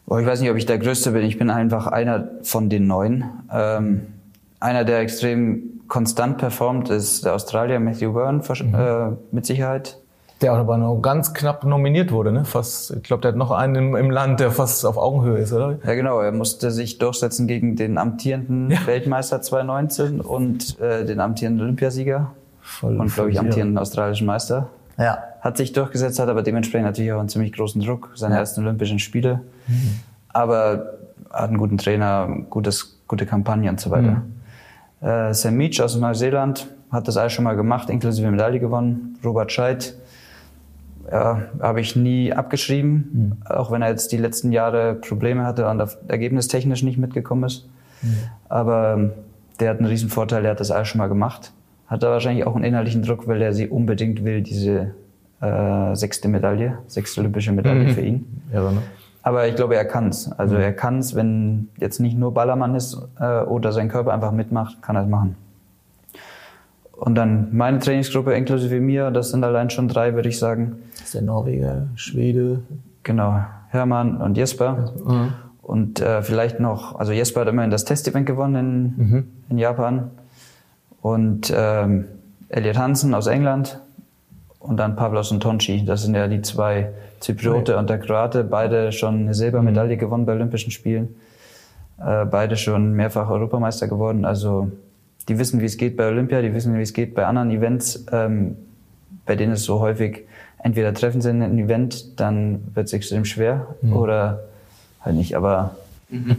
[0.05, 1.25] Oh, ich weiß nicht, ob ich der Größte bin.
[1.25, 3.25] Ich bin einfach einer von den Neuen.
[3.51, 4.07] Ähm,
[4.61, 8.73] einer, der extrem konstant performt, ist der Australier Matthew Byrne mhm.
[8.73, 9.97] äh, mit Sicherheit.
[10.41, 12.45] Der auch aber noch ganz knapp nominiert wurde, ne?
[12.45, 15.51] Fast, ich glaube, der hat noch einen im, im, Land, der fast auf Augenhöhe ist,
[15.51, 15.79] oder?
[15.83, 16.19] Ja, genau.
[16.19, 18.85] Er musste sich durchsetzen gegen den amtierenden ja.
[18.85, 24.69] Weltmeister 2019 und äh, den amtierenden Olympiasieger Voll und, glaube ich, amtierenden australischen Meister.
[24.97, 25.19] Ja.
[25.41, 28.41] Hat sich durchgesetzt, hat aber dementsprechend natürlich auch einen ziemlich großen Druck, seine ja.
[28.41, 29.41] ersten Olympischen Spiele.
[29.67, 29.99] Mhm.
[30.29, 30.97] Aber
[31.31, 34.21] hat einen guten Trainer, gutes, gute Kampagne und so weiter.
[35.01, 35.07] Mhm.
[35.07, 39.17] Äh, Sam Meach aus Neuseeland hat das alles schon mal gemacht, inklusive Medaille gewonnen.
[39.23, 39.95] Robert Scheidt
[41.11, 43.51] ja, habe ich nie abgeschrieben, mhm.
[43.51, 47.67] auch wenn er jetzt die letzten Jahre Probleme hatte und ergebnistechnisch nicht mitgekommen ist.
[48.01, 48.17] Mhm.
[48.49, 49.11] Aber ähm,
[49.59, 51.51] der hat einen riesen Vorteil, der hat das alles schon mal gemacht.
[51.87, 54.93] Hat da wahrscheinlich auch einen innerlichen Druck, weil er sie unbedingt will, diese
[55.41, 57.89] äh, sechste Medaille, sechste olympische Medaille mhm.
[57.89, 58.41] für ihn.
[58.53, 58.81] Ja, ne?
[59.23, 60.31] Aber ich glaube, er kann's.
[60.31, 60.61] Also mhm.
[60.61, 64.95] er kann's, wenn jetzt nicht nur Ballermann ist äh, oder sein Körper einfach mitmacht, kann
[64.95, 65.35] er es machen.
[66.93, 70.77] Und dann meine Trainingsgruppe inklusive mir, das sind allein schon drei, würde ich sagen.
[71.07, 72.59] Das ist der Norweger, Schwede.
[73.03, 73.39] Genau,
[73.69, 74.91] Hermann und Jesper.
[75.05, 75.33] Mhm.
[75.61, 78.55] Und äh, vielleicht noch, also Jesper hat immerhin das Testevent gewonnen
[78.97, 79.27] in, mhm.
[79.47, 80.11] in Japan.
[81.01, 82.07] Und ähm,
[82.49, 83.79] Elliot Hansen aus England
[84.59, 85.85] und dann Pavlos und Tonchi.
[85.85, 86.91] Das sind ja die zwei
[87.21, 87.79] Zypriote ja.
[87.79, 89.99] und der Kroate, beide schon eine Silbermedaille mhm.
[89.99, 91.15] gewonnen bei Olympischen Spielen.
[92.05, 94.25] Äh, beide schon mehrfach Europameister geworden.
[94.25, 94.73] Also
[95.29, 98.05] die wissen, wie es geht bei Olympia, die wissen, wie es geht bei anderen Events,
[98.11, 98.57] ähm,
[99.25, 100.27] bei denen es so häufig
[100.59, 103.95] entweder treffen sie ein Event, dann wird es extrem schwer mhm.
[103.95, 104.43] oder
[105.01, 105.35] halt nicht.
[105.35, 105.75] Aber
[106.09, 106.37] mhm.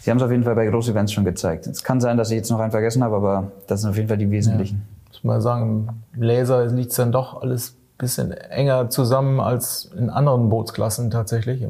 [0.00, 1.66] sie haben es auf jeden Fall bei großen Events schon gezeigt.
[1.66, 4.08] Es kann sein, dass ich jetzt noch einen vergessen habe, aber das sind auf jeden
[4.08, 4.76] Fall die wesentlichen.
[4.76, 5.08] Ja.
[5.12, 9.90] Ich muss mal sagen, im Laser liegt es dann doch alles bisschen enger zusammen als
[9.98, 11.66] in anderen Bootsklassen tatsächlich.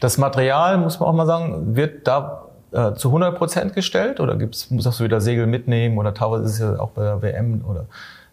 [0.00, 4.36] Das Material, muss man auch mal sagen, wird da äh, zu 100 Prozent gestellt oder
[4.36, 7.64] gibt's, musst du wieder Segel mitnehmen oder teilweise ist es ja auch bei der WM
[7.68, 7.86] oder?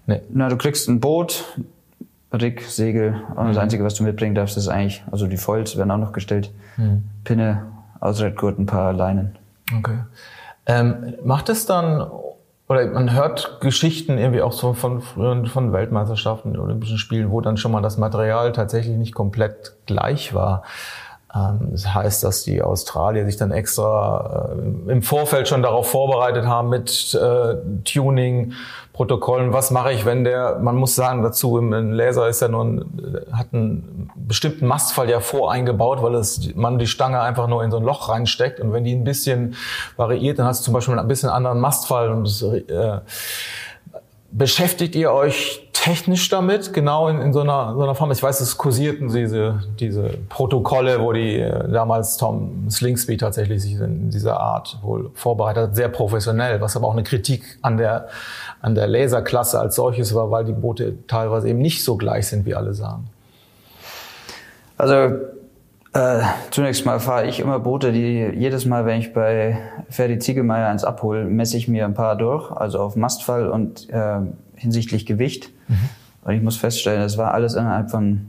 [0.06, 0.22] Nee.
[0.30, 1.44] Na, du kriegst ein Boot,
[2.34, 3.64] Rig, Segel und das mhm.
[3.64, 7.04] Einzige, was du mitbringen darfst, ist eigentlich, also die Foils werden auch noch gestellt, mhm.
[7.24, 7.64] Pinne,
[8.00, 9.38] Ausreitgurt, ein paar Leinen.
[9.78, 10.00] Okay.
[10.66, 12.06] Ähm, macht es dann
[12.72, 17.74] oder man hört Geschichten irgendwie auch so von, von Weltmeisterschaften, Olympischen Spielen, wo dann schon
[17.74, 20.64] mal das Material tatsächlich nicht komplett gleich war.
[21.36, 24.52] Ähm, das heißt, dass die Australier sich dann extra
[24.88, 27.56] äh, im Vorfeld schon darauf vorbereitet haben mit äh,
[29.02, 29.54] Tuning-Protokollen.
[29.54, 33.48] Was mache ich, wenn der, man muss sagen dazu, im Laser ist ja nun, hat
[33.54, 37.84] einen bestimmten Mastfall ja voreingebaut, weil es, man die Stange einfach nur in so ein
[37.84, 39.56] Loch reinsteckt und wenn die ein bisschen
[39.98, 43.00] variiert, dann hast du zum Beispiel ein bisschen anderen Mastfall und das, äh,
[44.32, 48.12] beschäftigt ihr euch technisch damit, genau in, in so, einer, so einer Form.
[48.12, 53.74] Ich weiß, es kursierten diese, diese Protokolle, wo die äh, damals Tom Slingsby tatsächlich sich
[53.74, 58.10] in dieser Art wohl vorbereitet hat, sehr professionell, was aber auch eine Kritik an der,
[58.62, 62.46] an der Laserklasse als solches war, weil die Boote teilweise eben nicht so gleich sind,
[62.46, 63.08] wie alle sagen.
[64.78, 65.16] Also
[65.94, 69.58] äh, zunächst mal fahre ich immer Boote, die jedes Mal, wenn ich bei
[69.90, 74.20] Ferdi Ziegelmeier eins abhole, messe ich mir ein paar durch, also auf Mastfall und äh,
[74.56, 75.50] hinsichtlich Gewicht.
[75.68, 75.90] Mhm.
[76.24, 78.26] Und ich muss feststellen, das war alles innerhalb von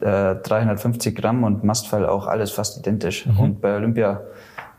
[0.00, 3.26] äh, 350 Gramm und Mastfall auch alles fast identisch.
[3.26, 3.38] Mhm.
[3.38, 4.22] Und bei Olympia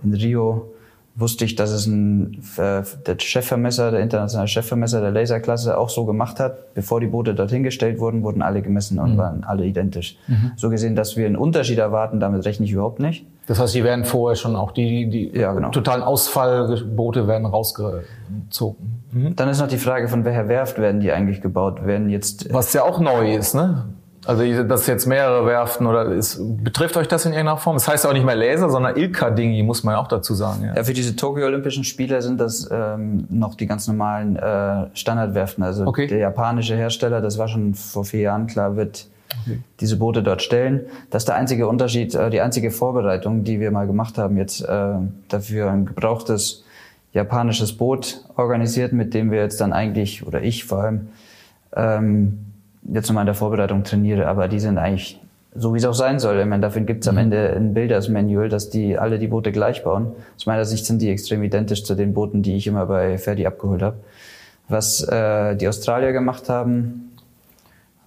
[0.03, 0.74] in Rio
[1.15, 6.05] wusste ich, dass es ein, äh, der Chefvermesser, der internationale Chefvermesser der Laserklasse auch so
[6.05, 6.73] gemacht hat.
[6.73, 9.17] Bevor die Boote dorthin gestellt wurden, wurden alle gemessen und mhm.
[9.17, 10.17] waren alle identisch.
[10.27, 10.51] Mhm.
[10.57, 13.25] So gesehen, dass wir einen Unterschied erwarten, damit rechne ich überhaupt nicht.
[13.47, 15.69] Das heißt, die werden vorher schon auch die, die ja, genau.
[15.69, 19.03] totalen Ausfallboote werden rausgezogen.
[19.11, 19.35] Mhm.
[19.35, 21.85] Dann ist noch die Frage, von welcher Werft werden die eigentlich gebaut?
[21.85, 23.85] Werden jetzt Was ja auch neu ist, ne?
[24.25, 27.75] Also dass jetzt mehrere Werften oder ist, betrifft euch das in irgendeiner Form?
[27.75, 30.65] Das heißt auch nicht mehr Laser, sondern Ilka-Dingi, muss man ja auch dazu sagen.
[30.65, 35.63] Ja, ja für diese Tokio-Olympischen Spiele sind das ähm, noch die ganz normalen äh, Standardwerften.
[35.63, 36.07] Also okay.
[36.07, 39.07] der japanische Hersteller, das war schon vor vier Jahren klar, wird
[39.43, 39.59] okay.
[39.79, 40.81] diese Boote dort stellen.
[41.11, 44.61] Das ist der einzige Unterschied, äh, die einzige Vorbereitung, die wir mal gemacht haben, jetzt
[44.61, 44.93] äh,
[45.29, 46.63] dafür ein gebrauchtes
[47.13, 51.07] japanisches Boot organisiert, mit dem wir jetzt dann eigentlich, oder ich vor allem,
[51.75, 52.39] ähm,
[52.91, 55.19] jetzt nochmal in der Vorbereitung trainiere, aber die sind eigentlich
[55.57, 56.37] so, wie es auch sein soll.
[56.39, 57.21] Ich meine, dafür gibt es am mhm.
[57.21, 60.11] Ende ein Builders Manual, dass die alle die Boote gleich bauen.
[60.35, 63.45] Aus meiner Sicht sind die extrem identisch zu den Booten, die ich immer bei Ferdi
[63.45, 63.97] abgeholt habe.
[64.67, 67.11] Was äh, die Australier gemacht haben,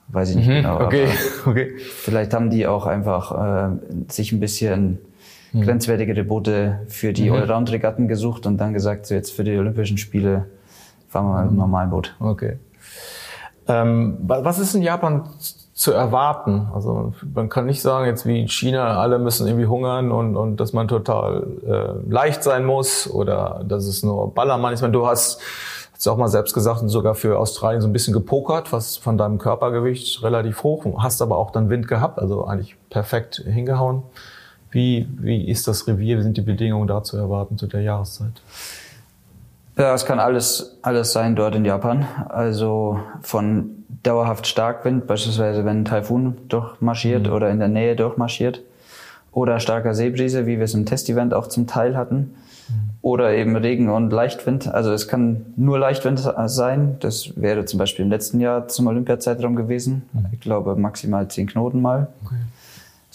[0.09, 0.81] weiß ich nicht mhm, genau.
[0.81, 1.07] Okay,
[1.47, 1.73] okay.
[1.79, 3.77] Vielleicht haben die auch einfach äh,
[4.09, 4.99] sich ein bisschen
[5.53, 5.63] mhm.
[5.63, 7.37] grenzwertigere Boote für die mhm.
[7.37, 10.47] Allround-Regatten gesucht und dann gesagt, so jetzt für die Olympischen Spiele
[11.09, 12.15] fahren wir mal mit einem normalen Boot.
[12.21, 12.57] Okay.
[13.69, 15.29] Ähm, was ist in Japan
[15.75, 16.69] zu erwarten?
[16.75, 20.57] Also man kann nicht sagen, jetzt wie in China, alle müssen irgendwie hungern und, und
[20.57, 24.81] dass man total äh, leicht sein muss oder dass es nur Ballermann ist.
[24.81, 25.41] Ich meine, du hast
[25.99, 28.97] hast du auch mal selbst gesagt und sogar für Australien so ein bisschen gepokert, was
[28.97, 34.05] von deinem Körpergewicht relativ hoch, hast aber auch dann Wind gehabt, also eigentlich perfekt hingehauen.
[34.71, 38.31] Wie, wie ist das Revier, wie sind die Bedingungen da zu erwarten zu der Jahreszeit?
[39.79, 42.05] Ja, es kann alles, alles sein dort in Japan.
[42.29, 47.33] Also von dauerhaft Starkwind, beispielsweise wenn ein Taifun durchmarschiert mhm.
[47.33, 48.61] oder in der Nähe durchmarschiert.
[49.31, 52.17] Oder starker Seebrise, wie wir es im Testevent auch zum Teil hatten.
[52.17, 52.91] Mhm.
[53.03, 54.67] Oder eben Regen und Leichtwind.
[54.67, 56.97] Also es kann nur Leichtwind sein.
[56.99, 60.09] Das wäre zum Beispiel im letzten Jahr zum Olympiazeitraum gewesen.
[60.13, 60.27] Mhm.
[60.33, 62.09] Ich glaube maximal zehn Knoten mal.
[62.25, 62.35] Okay.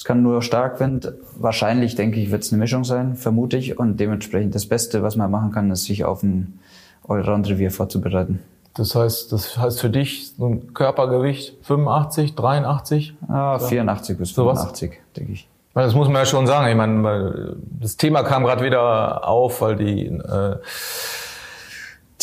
[0.03, 1.13] Es kann nur Starkwind.
[1.37, 3.79] Wahrscheinlich, denke ich, wird es eine Mischung sein, vermute ich.
[3.79, 6.59] Und dementsprechend das Beste, was man machen kann, ist, sich auf ein
[7.07, 8.39] Allround-Revier vorzubereiten.
[8.73, 13.15] Das heißt, das heißt für dich so ein Körpergewicht 85, 83?
[13.29, 15.47] Ah, 84 bis 85, denke ich.
[15.73, 16.67] Das muss man ja schon sagen.
[16.67, 20.57] Ich meine, das Thema kam gerade wieder auf, weil die äh,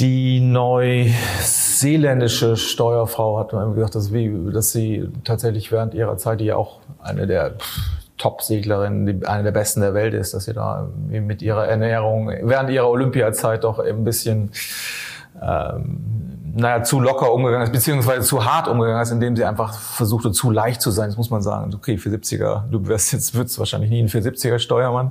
[0.01, 6.47] die neuseeländische Steuerfrau hat mir gesagt, dass, wie, dass sie tatsächlich während ihrer Zeit, die
[6.47, 7.57] ja auch eine der
[8.17, 12.89] Top-Seglerinnen, eine der besten der Welt ist, dass sie da mit ihrer Ernährung während ihrer
[12.89, 14.53] Olympiazeit doch ein bisschen
[15.41, 20.33] ähm, naja, zu locker umgegangen ist, beziehungsweise zu hart umgegangen ist, indem sie einfach versuchte,
[20.33, 21.09] zu leicht zu sein.
[21.09, 21.73] Das muss man sagen.
[21.75, 25.11] Okay, 470er, du wirst jetzt, würdest wahrscheinlich nie ein 470er Steuermann.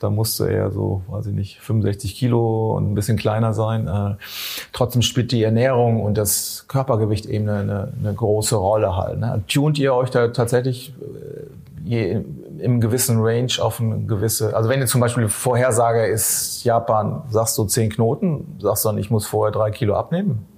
[0.00, 3.88] Da musst du eher so, weiß ich nicht, 65 Kilo und ein bisschen kleiner sein.
[3.88, 4.16] Äh,
[4.72, 9.18] trotzdem spielt die Ernährung und das Körpergewicht eben eine, eine große Rolle halt.
[9.18, 9.42] Ne?
[9.48, 12.22] Tunt ihr euch da tatsächlich äh, je,
[12.58, 17.56] im gewissen Range auf eine gewisse, also wenn ihr zum Beispiel Vorhersage ist Japan, sagst
[17.58, 20.55] du 10 Knoten, sagst du dann, ich muss vorher drei Kilo abnehmen?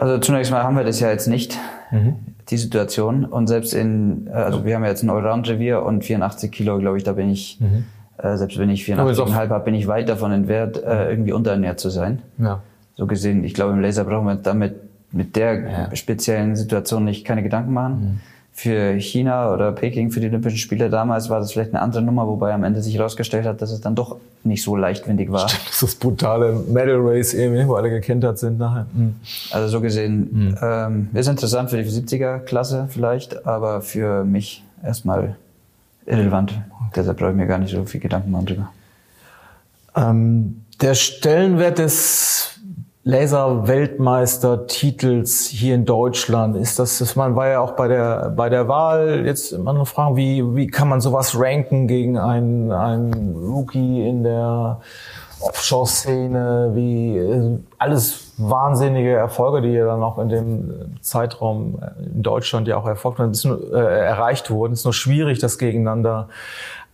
[0.00, 1.58] Also zunächst mal haben wir das ja jetzt nicht,
[1.90, 2.16] mhm.
[2.48, 3.24] die Situation.
[3.24, 7.04] Und selbst in, also wir haben ja jetzt ein Allround-Revier und 84 Kilo, glaube ich,
[7.04, 7.84] da bin ich, mhm.
[8.18, 11.90] äh, selbst wenn ich 84,5 habe, bin ich weit davon entfernt, äh, irgendwie unterernährt zu
[11.90, 12.22] sein.
[12.38, 12.62] Ja.
[12.96, 14.74] So gesehen, ich glaube, im Laser brauchen wir damit
[15.12, 15.96] mit der ja.
[15.96, 18.00] speziellen Situation nicht keine Gedanken machen.
[18.00, 18.20] Mhm
[18.60, 22.26] für China oder Peking für die Olympischen Spiele damals war das vielleicht eine andere Nummer,
[22.26, 25.48] wobei am Ende sich herausgestellt hat, dass es dann doch nicht so leichtwindig war.
[25.48, 28.86] Stimmt, das ist das brutale Medal Race eben, wo alle gekentert sind nachher.
[28.92, 29.14] Mhm.
[29.50, 30.58] Also so gesehen, mhm.
[30.60, 35.36] ähm, ist interessant für die 70er-Klasse vielleicht, aber für mich erstmal
[36.04, 36.50] irrelevant.
[36.50, 36.90] Okay.
[36.96, 38.68] Deshalb brauche ich mir gar nicht so viel Gedanken machen drüber.
[39.96, 42.59] Ähm, der Stellenwert des
[43.04, 46.54] Laser-Weltmeister-Titels hier in Deutschland?
[46.56, 49.88] Ist das, das man war ja auch bei der, bei der Wahl jetzt immer noch
[49.88, 54.80] fragen, wie, wie kann man sowas ranken gegen einen, einen Rookie in der
[55.40, 62.76] Offshore-Szene, wie, alles wahnsinnige Erfolge, die ja dann auch in dem Zeitraum in Deutschland ja
[62.76, 63.32] auch erfolgt wurden,
[63.72, 64.74] äh, erreicht wurden.
[64.74, 66.28] Es ist nur schwierig, das gegeneinander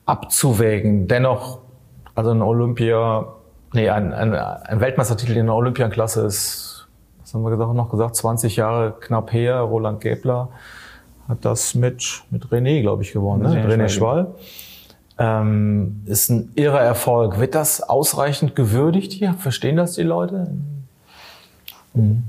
[0.04, 1.08] abzuwägen.
[1.08, 1.58] Dennoch,
[2.14, 3.26] also ein Olympia,
[3.76, 6.88] nee, ein, ein, ein Weltmeistertitel in der Olympiaklasse ist,
[7.20, 9.60] was haben wir gesagt, noch gesagt, 20 Jahre knapp her.
[9.60, 10.48] Roland Gäbler
[11.28, 13.50] hat das mit, mit René, glaube ich, gewonnen, ne?
[13.50, 14.34] René, René Schwall.
[15.18, 17.38] Ähm, ist ein irrer Erfolg.
[17.38, 19.34] Wird das ausreichend gewürdigt hier?
[19.34, 20.50] Verstehen das die Leute?
[21.94, 22.24] Mhm.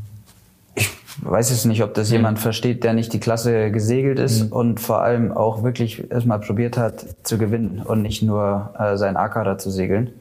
[0.76, 2.16] Ich weiß jetzt nicht, ob das mhm.
[2.16, 4.52] jemand versteht, der nicht die Klasse gesegelt ist mhm.
[4.52, 9.18] und vor allem auch wirklich erstmal probiert hat zu gewinnen und nicht nur äh, sein
[9.18, 10.12] A-Kader zu segeln.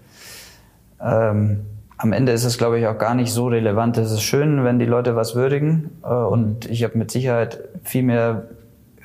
[1.03, 1.61] Ähm,
[1.99, 3.97] am Ende ist es, glaube ich, auch gar nicht so relevant.
[3.97, 8.03] Es ist schön, wenn die Leute was würdigen äh, und ich habe mit Sicherheit viel
[8.03, 8.49] mehr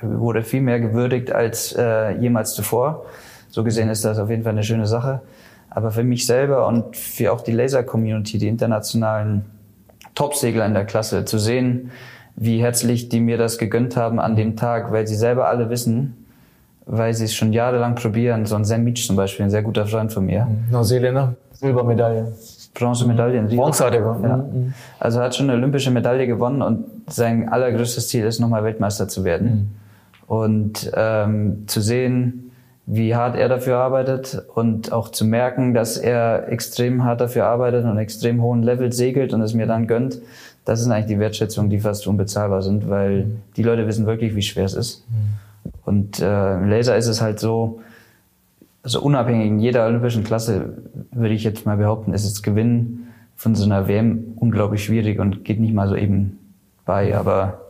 [0.02, 3.06] wurde viel mehr gewürdigt als äh, jemals zuvor.
[3.48, 5.20] So gesehen ist das auf jeden Fall eine schöne Sache.
[5.70, 9.44] Aber für mich selber und für auch die Laser-Community, die internationalen
[10.14, 11.90] Top-Segler in der Klasse, zu sehen,
[12.36, 16.21] wie herzlich die mir das gegönnt haben an dem Tag, weil sie selber alle wissen,
[16.86, 18.46] weil sie es schon jahrelang probieren.
[18.46, 20.46] So ein Sam Meach zum Beispiel, ein sehr guter Freund von mir.
[20.70, 22.32] Neuseeländer, Silbermedaille.
[22.74, 23.42] Bronzemedaille.
[23.42, 24.24] Bronze hat er gewonnen.
[24.24, 24.36] Ja.
[24.36, 24.74] Mhm.
[24.98, 29.08] Also er hat schon eine olympische Medaille gewonnen und sein allergrößtes Ziel ist, nochmal Weltmeister
[29.08, 29.48] zu werden.
[29.48, 29.68] Mhm.
[30.26, 32.50] Und ähm, zu sehen,
[32.86, 37.84] wie hart er dafür arbeitet und auch zu merken, dass er extrem hart dafür arbeitet
[37.84, 40.18] und extrem hohen Level segelt und es mir dann gönnt,
[40.64, 43.40] das sind eigentlich die Wertschätzungen, die fast unbezahlbar sind, weil mhm.
[43.56, 45.04] die Leute wissen wirklich, wie schwer es ist.
[45.10, 45.14] Mhm.
[45.84, 47.80] Und äh, im Laser ist es halt so,
[48.82, 50.78] also unabhängig in jeder olympischen Klasse
[51.10, 55.44] würde ich jetzt mal behaupten, ist das Gewinnen von so einer WM unglaublich schwierig und
[55.44, 56.38] geht nicht mal so eben
[56.84, 57.16] bei.
[57.16, 57.60] Aber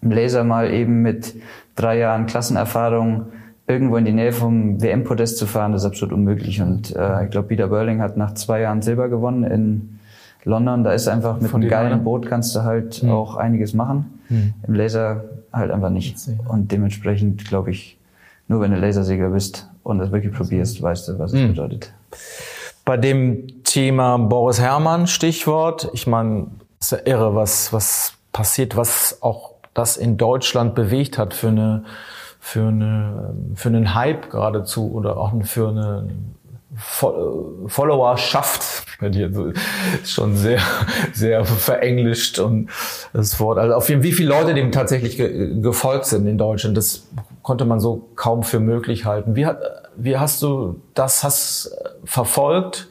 [0.00, 1.34] im Laser mal eben mit
[1.74, 3.26] drei Jahren Klassenerfahrung
[3.66, 6.60] irgendwo in die Nähe vom WM-Podest zu fahren, das ist absolut unmöglich.
[6.60, 9.93] Und äh, ich glaube, Peter Burling hat nach zwei Jahren Silber gewonnen in
[10.44, 10.84] London.
[10.84, 12.04] Da ist einfach mit einem geilen.
[12.04, 13.10] Boot kannst du halt mhm.
[13.10, 14.20] auch einiges machen.
[14.28, 14.54] Mhm.
[14.66, 16.16] Im Laser halt einfach nicht.
[16.48, 17.98] Und dementsprechend glaube ich,
[18.48, 21.48] nur wenn du Lasersegler bist und das wirklich probierst, weißt du, was es mhm.
[21.48, 21.92] bedeutet.
[22.84, 26.48] Bei dem Thema Boris Herrmann, Stichwort, ich meine,
[26.80, 31.84] ist ja irre, was, was passiert, was auch das in Deutschland bewegt hat für eine
[32.44, 36.10] für, eine, für einen Hype geradezu oder auch für eine
[36.76, 38.84] Followerschaft,
[40.02, 40.60] ist schon sehr,
[41.12, 42.70] sehr verenglischt und
[43.12, 46.76] das Wort, also auf jeden Fall, wie viele Leute dem tatsächlich gefolgt sind in Deutschland,
[46.76, 47.06] das
[47.42, 49.36] konnte man so kaum für möglich halten.
[49.36, 49.58] Wie, hat,
[49.96, 52.88] wie hast du das hast verfolgt?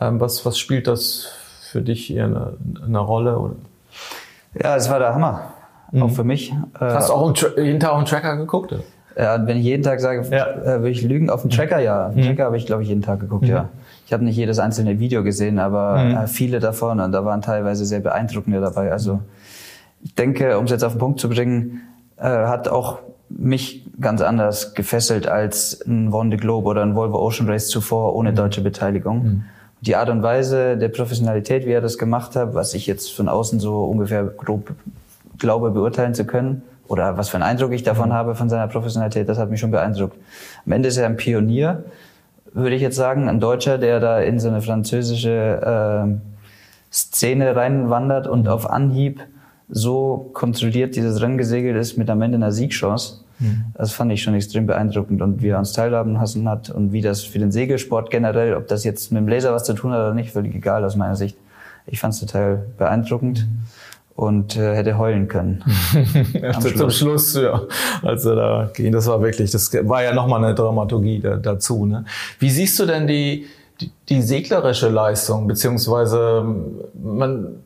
[0.00, 1.28] Ähm, was, was spielt das
[1.70, 3.52] für dich hier eine, eine Rolle?
[4.60, 5.54] Ja, es war der Hammer
[5.92, 6.02] mhm.
[6.02, 6.52] auch für mich.
[6.78, 8.74] Hast du auch jeden Tag auf den Tracker geguckt?
[9.16, 10.46] Ja, wenn ich jeden Tag sage, ja.
[10.48, 12.08] äh, würde ich lügen, auf dem Tracker ja.
[12.08, 12.28] Auf dem mhm.
[12.28, 13.50] Tracker habe ich, glaube ich, jeden Tag geguckt, mhm.
[13.50, 13.68] ja.
[14.06, 16.16] Ich habe nicht jedes einzelne Video gesehen, aber mhm.
[16.16, 18.92] äh, viele davon und da waren teilweise sehr beeindruckende dabei.
[18.92, 19.20] Also
[20.02, 21.82] ich denke, um es jetzt auf den Punkt zu bringen,
[22.16, 22.98] äh, hat auch
[23.30, 28.32] mich ganz anders gefesselt als ein the Globe oder ein Volvo Ocean Race zuvor ohne
[28.32, 29.24] deutsche Beteiligung.
[29.24, 29.44] Mhm.
[29.80, 33.28] Die Art und Weise der Professionalität, wie er das gemacht hat, was ich jetzt von
[33.28, 34.72] außen so ungefähr grob
[35.38, 38.14] glaube beurteilen zu können oder was für einen Eindruck ich davon mhm.
[38.14, 40.16] habe von seiner Professionalität, das hat mich schon beeindruckt.
[40.66, 41.84] Am Ende ist er ein Pionier,
[42.52, 48.26] würde ich jetzt sagen, ein Deutscher, der da in so eine französische äh, Szene reinwandert
[48.26, 49.20] und auf Anhieb
[49.68, 53.24] so kontrolliert dieses Rennen gesegelt ist mit am Ende einer Siegchance.
[53.40, 53.64] Mhm.
[53.74, 57.00] Das fand ich schon extrem beeindruckend und wie er uns teilhaben lassen hat und wie
[57.00, 60.00] das für den Segelsport generell, ob das jetzt mit dem Laser was zu tun hat
[60.00, 61.36] oder nicht, völlig egal aus meiner Sicht.
[61.86, 63.48] Ich fand es total beeindruckend.
[63.48, 63.64] Mhm
[64.16, 65.64] und äh, hätte heulen können.
[66.60, 66.76] Schluss.
[66.76, 67.62] Zum Schluss, ja,
[68.02, 68.92] als er da ging.
[68.92, 71.84] Das war wirklich, das war ja nochmal eine Dramaturgie da, dazu.
[71.86, 72.04] Ne?
[72.38, 73.46] Wie siehst du denn die,
[73.80, 76.44] die, die seglerische Leistung, beziehungsweise
[76.94, 77.56] man,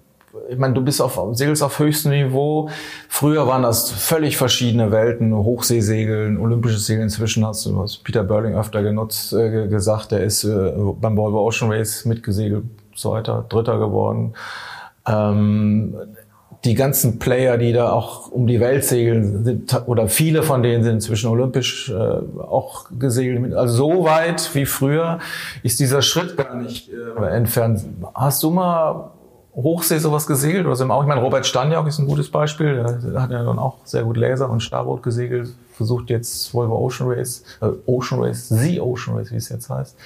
[0.48, 2.70] ich meine, du bist auf segelst auf höchstem Niveau.
[3.10, 7.04] Früher waren das völlig verschiedene Welten, Hochseesegeln, olympisches Segeln.
[7.04, 11.46] Inzwischen hast du was Peter Burling öfter genutzt, äh, gesagt, der ist äh, beim Volvo
[11.46, 12.64] Ocean Race mitgesegelt,
[12.96, 14.32] zweiter, dritter geworden.
[15.06, 15.94] Ähm,
[16.64, 20.82] die ganzen Player, die da auch um die Welt segeln, sind, oder viele von denen
[20.82, 23.54] sind inzwischen olympisch äh, auch gesegelt.
[23.54, 25.20] Also so weit wie früher
[25.62, 27.84] ist dieser Schritt gar nicht äh, entfernt.
[28.14, 29.10] Hast du mal
[29.54, 30.66] Hochsee sowas gesegelt?
[30.66, 32.74] Oder sind auch, ich meine, Robert Stanjak ist ein gutes Beispiel.
[32.74, 35.50] Der hat ja dann auch sehr gut Laser und Starboard gesegelt.
[35.74, 39.96] Versucht jetzt Volvo Ocean Race, äh, Ocean Race, The Ocean Race, wie es jetzt heißt.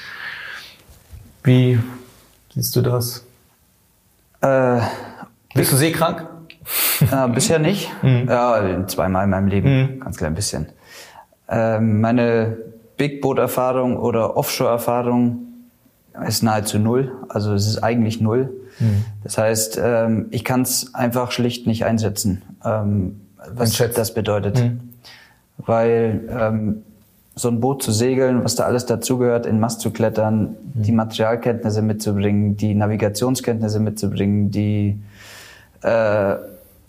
[1.45, 1.81] Wie
[2.55, 3.25] siehst du das?
[4.43, 4.81] Äh,
[5.55, 6.27] Bist du seekrank?
[7.01, 7.91] Äh, bisher nicht.
[8.03, 8.29] Mhm.
[8.29, 10.01] Ja, zweimal in meinem Leben, mhm.
[10.01, 10.67] ganz klein bisschen.
[11.49, 12.57] Ähm, meine
[12.97, 15.47] Big Boat Erfahrung oder Offshore Erfahrung
[16.27, 17.13] ist nahezu null.
[17.29, 18.51] Also es ist eigentlich null.
[18.79, 19.05] Mhm.
[19.23, 23.21] Das heißt, ähm, ich kann es einfach schlicht nicht einsetzen, ähm,
[23.55, 24.59] was das bedeutet.
[24.61, 24.81] Mhm.
[25.59, 26.83] Weil ähm,
[27.35, 30.83] so ein Boot zu segeln, was da alles dazugehört, in Mast zu klettern, mhm.
[30.83, 35.01] die Materialkenntnisse mitzubringen, die Navigationskenntnisse mitzubringen, die
[35.83, 36.35] äh,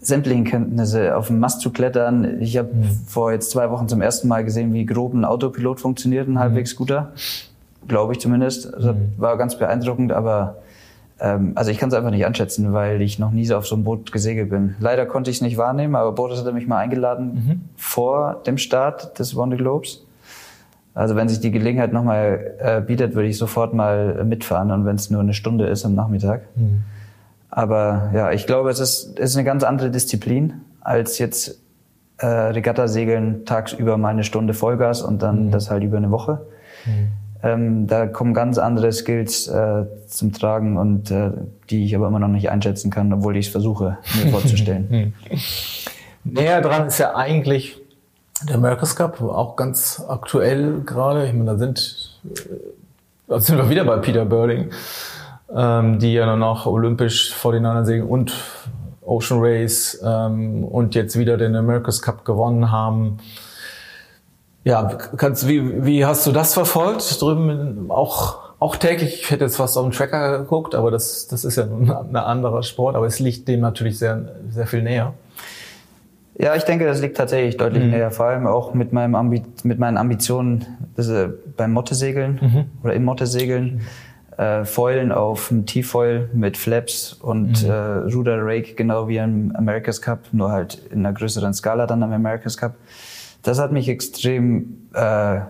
[0.05, 2.41] sämtlichen Kenntnisse auf dem Mast zu klettern.
[2.41, 2.89] Ich habe mhm.
[3.07, 6.39] vor jetzt zwei Wochen zum ersten Mal gesehen, wie grob ein Autopilot funktioniert, ein mhm.
[6.39, 7.13] halbwegs guter.
[7.87, 8.73] Glaube ich zumindest.
[8.73, 9.13] Also mhm.
[9.17, 10.57] War ganz beeindruckend, aber
[11.19, 13.75] ähm, also ich kann es einfach nicht einschätzen, weil ich noch nie so auf so
[13.75, 14.75] einem Boot gesegelt bin.
[14.79, 17.61] Leider konnte ich es nicht wahrnehmen, aber Boris hatte mich mal eingeladen mhm.
[17.75, 20.03] vor dem Start des Wonder Globes.
[20.95, 24.95] Also wenn sich die Gelegenheit nochmal äh, bietet, würde ich sofort mal mitfahren und wenn
[24.95, 26.43] es nur eine Stunde ist am Nachmittag.
[27.55, 27.61] Mhm.
[27.61, 31.59] Aber ja, ich glaube, es ist, es ist eine ganz andere Disziplin als jetzt
[32.17, 35.51] äh, Regatta-Segeln tagsüber mal eine Stunde Vollgas und dann mhm.
[35.51, 36.45] das halt über eine Woche.
[36.85, 37.11] Mhm.
[37.43, 41.31] Ähm, da kommen ganz andere Skills äh, zum Tragen und äh,
[41.69, 45.13] die ich aber immer noch nicht einschätzen kann, obwohl ich es versuche mir vorzustellen.
[46.23, 46.33] Hm.
[46.35, 47.77] Näher dran ist ja eigentlich
[48.47, 51.27] der America's Cup, auch ganz aktuell gerade.
[51.27, 52.29] Ich meine, da sind, äh,
[53.27, 54.69] da sind wir wieder bei Peter Birding,
[55.55, 58.33] ähm, die ja dann auch olympisch 49er segeln und
[59.01, 63.17] Ocean Race ähm, und jetzt wieder den America's Cup gewonnen haben.
[64.63, 67.21] Ja, kannst, wie, wie hast du das verfolgt?
[67.21, 69.21] Drüben auch, auch täglich.
[69.23, 72.63] Ich hätte jetzt fast auf den Tracker geguckt, aber das, das ist ja ein anderer
[72.63, 75.13] Sport, aber es liegt dem natürlich sehr, sehr viel näher.
[76.35, 77.91] Ja, ich denke, das liegt tatsächlich deutlich mhm.
[77.91, 80.65] näher, vor allem auch mit, meinem Ambi mit meinen Ambitionen
[80.97, 82.83] äh, beim Mottesegeln mhm.
[82.83, 83.81] oder im Mottesegeln.
[84.38, 87.69] Äh, Foilen auf dem T-Foil mit Flaps und mhm.
[87.69, 92.01] äh, Ruder Rake, genau wie im America's Cup, nur halt in einer größeren Skala dann
[92.01, 92.73] am America's Cup.
[93.43, 95.41] Das hat mich extrem äh,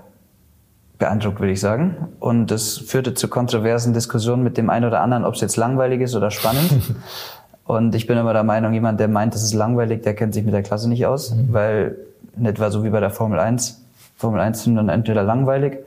[0.97, 2.09] beeindruckt, würde ich sagen.
[2.19, 6.01] Und das führte zu kontroversen Diskussionen mit dem einen oder anderen, ob es jetzt langweilig
[6.01, 6.71] ist oder spannend.
[7.65, 10.43] Und ich bin immer der Meinung, jemand, der meint, das ist langweilig, der kennt sich
[10.43, 11.53] mit der Klasse nicht aus, mhm.
[11.53, 11.97] weil
[12.36, 13.81] in etwa so wie bei der Formel 1.
[14.17, 15.77] Formel 1 sind dann entweder langweilig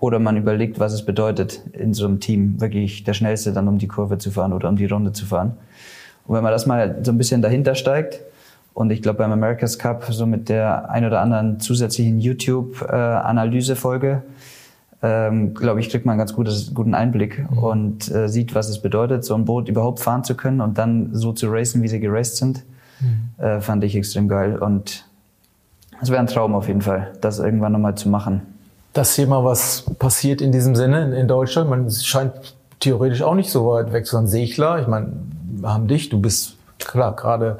[0.00, 3.78] oder man überlegt, was es bedeutet, in so einem Team wirklich der Schnellste dann um
[3.78, 5.56] die Kurve zu fahren oder um die Runde zu fahren.
[6.26, 8.20] Und wenn man das mal so ein bisschen dahinter steigt,
[8.74, 14.22] und ich glaube beim America's Cup so mit der ein oder anderen zusätzlichen YouTube-Analysefolge,
[15.02, 17.58] ähm, glaube ich, kriegt man einen ganz gutes, guten Einblick mhm.
[17.58, 21.14] und äh, sieht, was es bedeutet, so ein Boot überhaupt fahren zu können und dann
[21.14, 22.64] so zu racen, wie sie geraced sind,
[23.00, 23.42] mhm.
[23.42, 24.58] äh, fand ich extrem geil.
[24.58, 25.06] Und
[26.02, 28.42] es wäre ein Traum auf jeden Fall, das irgendwann nochmal zu machen.
[28.96, 32.32] Das Thema, was passiert in diesem Sinne in, Deutschland, man scheint
[32.80, 34.26] theoretisch auch nicht so weit weg zu sein.
[34.26, 35.12] Segler, ich meine,
[35.60, 37.58] wir haben dich, du bist klar gerade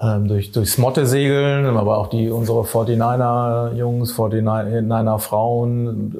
[0.00, 6.16] ähm, durch, durchs Motte segeln, aber auch die unsere 49er Jungs, 49er Frauen,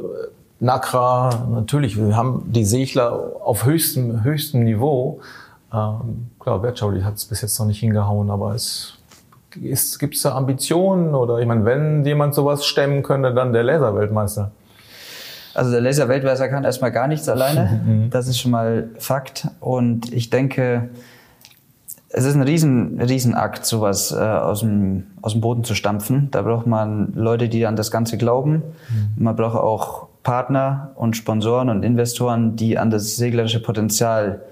[0.61, 5.19] Nakra, natürlich, wir haben die Segler auf höchstem, höchstem Niveau.
[5.73, 8.98] Ähm, klar, Wertschaulich hat es bis jetzt noch nicht hingehauen, aber es
[9.51, 14.51] gibt es da Ambitionen oder ich meine, wenn jemand sowas stemmen könnte, dann der Laserweltmeister.
[15.55, 17.83] Also der Laserweltmeister kann erstmal gar nichts alleine.
[17.89, 18.11] Mhm.
[18.11, 19.49] Das ist schon mal Fakt.
[19.61, 20.91] Und ich denke,
[22.11, 26.29] es ist ein riesen, Riesenakt, sowas äh, aus, dem, aus dem Boden zu stampfen.
[26.31, 28.63] Da braucht man Leute, die an das Ganze glauben.
[28.89, 29.25] Mhm.
[29.25, 34.43] Man braucht auch Partner und Sponsoren und Investoren, die an das seglerische Potenzial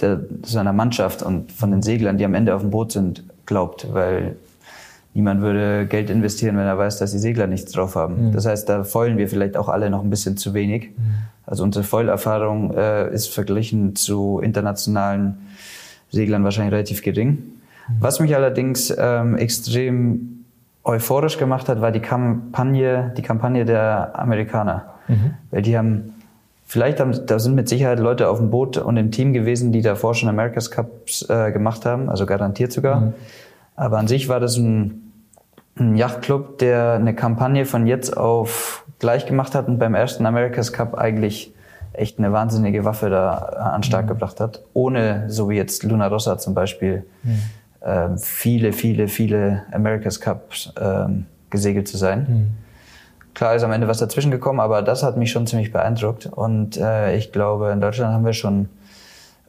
[0.00, 3.86] der, seiner Mannschaft und von den Seglern, die am Ende auf dem Boot sind, glaubt.
[3.92, 4.36] Weil
[5.14, 8.28] niemand würde Geld investieren, wenn er weiß, dass die Segler nichts drauf haben.
[8.28, 8.32] Mhm.
[8.32, 10.90] Das heißt, da feulen wir vielleicht auch alle noch ein bisschen zu wenig.
[10.96, 11.14] Mhm.
[11.46, 15.38] Also unsere Feulerfahrung äh, ist verglichen zu internationalen
[16.10, 17.30] Seglern wahrscheinlich relativ gering.
[17.30, 17.92] Mhm.
[18.00, 20.44] Was mich allerdings ähm, extrem
[20.84, 24.94] euphorisch gemacht hat, war die Kampagne, die Kampagne der Amerikaner.
[25.08, 25.34] Mhm.
[25.50, 26.14] Weil die haben,
[26.72, 29.82] vielleicht haben, da sind mit Sicherheit Leute auf dem Boot und im Team gewesen, die
[29.82, 33.00] davor schon America's Cups äh, gemacht haben, also garantiert sogar.
[33.00, 33.14] Mhm.
[33.76, 35.12] Aber an sich war das ein,
[35.78, 40.72] ein Yachtclub, der eine Kampagne von jetzt auf gleich gemacht hat und beim ersten America's
[40.72, 41.52] Cup eigentlich
[41.92, 44.08] echt eine wahnsinnige Waffe da an den Start mhm.
[44.08, 47.38] gebracht hat, ohne, so wie jetzt Luna Rossa zum Beispiel, mhm.
[47.84, 52.56] ähm, viele, viele, viele America's Cups ähm, gesegelt zu sein.
[53.42, 53.46] Mhm.
[53.46, 56.26] Klar ist am Ende was dazwischen gekommen, aber das hat mich schon ziemlich beeindruckt.
[56.26, 58.68] Und äh, ich glaube, in Deutschland haben wir schon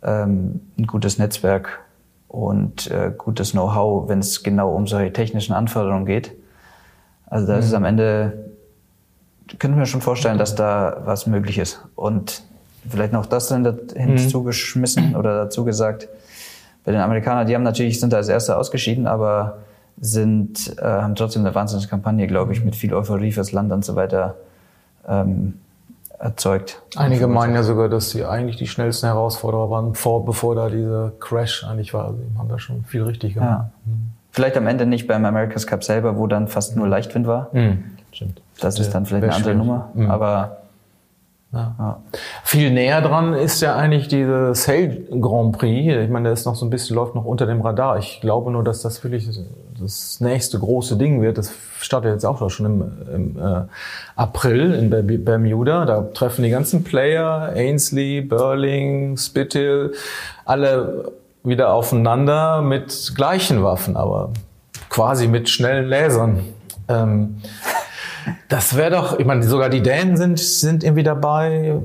[0.02, 1.80] ähm, ein gutes Netzwerk
[2.28, 6.32] und äh, gutes Know-how, wenn es genau um solche technischen Anforderungen geht.
[7.28, 7.78] Also da ist es mhm.
[7.78, 8.34] am Ende
[9.60, 11.84] könnte mir schon vorstellen, dass da was möglich ist.
[11.96, 12.44] Und
[12.90, 15.16] vielleicht noch das dann hinzugeschmissen mhm.
[15.16, 16.08] oder dazu gesagt.
[16.86, 19.60] Bei den Amerikanern, die haben natürlich, sind da als Erste ausgeschieden, aber
[20.00, 23.86] sind, äh, haben trotzdem eine wahnsinnige Kampagne, glaube ich, mit viel Euphorie fürs Land und
[23.86, 24.36] so weiter
[25.08, 25.56] ähm,
[26.20, 26.82] erzeugt.
[26.96, 31.12] Einige meinen ja sogar, dass sie eigentlich die schnellsten Herausforderer waren, vor, bevor da dieser
[31.20, 32.14] Crash eigentlich war.
[32.14, 33.50] Sie haben da schon viel richtig gemacht.
[33.50, 33.70] Ja.
[34.32, 37.50] Vielleicht am Ende nicht beim America's Cup selber, wo dann fast nur Leichtwind war.
[37.54, 37.84] Mhm.
[38.12, 38.42] Stimmt.
[38.60, 39.68] Das ist dann vielleicht eine andere schwierig.
[39.68, 39.90] Nummer.
[39.94, 40.12] Mhm.
[40.12, 40.58] Aber
[41.52, 41.76] Ja.
[41.78, 41.98] ja.
[42.44, 46.04] Viel näher dran ist ja eigentlich dieses Hell Grand Prix.
[46.04, 47.98] Ich meine, der ist noch so ein bisschen, läuft noch unter dem Radar.
[48.00, 49.28] Ich glaube nur, dass das wirklich
[49.84, 51.38] das nächste große Ding wird.
[51.38, 53.62] Das startet jetzt auch schon im, im äh,
[54.16, 55.86] April in Ber- Bermuda.
[55.86, 59.94] Da treffen die ganzen Player, Ainsley, Burling, Spithill,
[60.46, 61.12] alle
[61.44, 64.32] wieder aufeinander mit gleichen Waffen, aber
[64.90, 66.40] quasi mit schnellen Lasern.
[66.88, 67.42] Ähm,
[68.48, 71.76] das wäre doch, ich meine, sogar die Dänen sind, sind irgendwie dabei.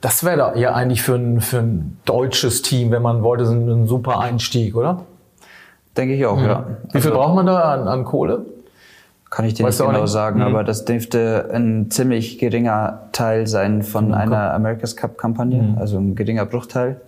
[0.00, 3.88] Das wäre doch ja eigentlich für ein, für ein deutsches Team, wenn man wollte, ein
[3.88, 5.02] super Einstieg, oder?
[5.96, 6.66] Denke ich auch, ja.
[6.92, 8.44] Wie viel Also, braucht man da an, an Kohle?
[9.30, 10.10] Kann ich dir Weißt nicht genau nicht?
[10.12, 10.46] sagen, Mhm.
[10.46, 15.78] aber das dürfte ein ziemlich geringer Teil sein von einer America's Cup Kampagne, Mhm.
[15.78, 17.00] also ein geringer Bruchteil.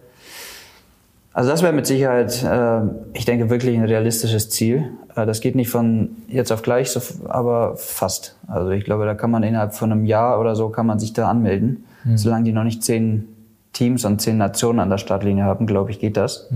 [1.32, 2.80] Also das wäre mit Sicherheit, äh,
[3.12, 4.90] ich denke, wirklich ein realistisches Ziel.
[5.14, 8.36] Äh, das geht nicht von jetzt auf gleich, so, aber fast.
[8.48, 11.12] Also ich glaube, da kann man innerhalb von einem Jahr oder so kann man sich
[11.12, 11.84] da anmelden.
[12.04, 12.16] Mhm.
[12.16, 13.28] Solange die noch nicht zehn
[13.72, 16.48] Teams und zehn Nationen an der Startlinie haben, glaube ich, geht das.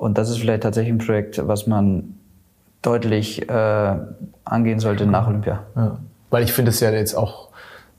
[0.00, 2.14] Und das ist vielleicht tatsächlich ein Projekt, was man
[2.80, 3.96] deutlich äh,
[4.44, 5.64] angehen sollte nach Olympia.
[5.76, 5.98] Ja.
[6.30, 7.50] Weil ich finde es ja jetzt auch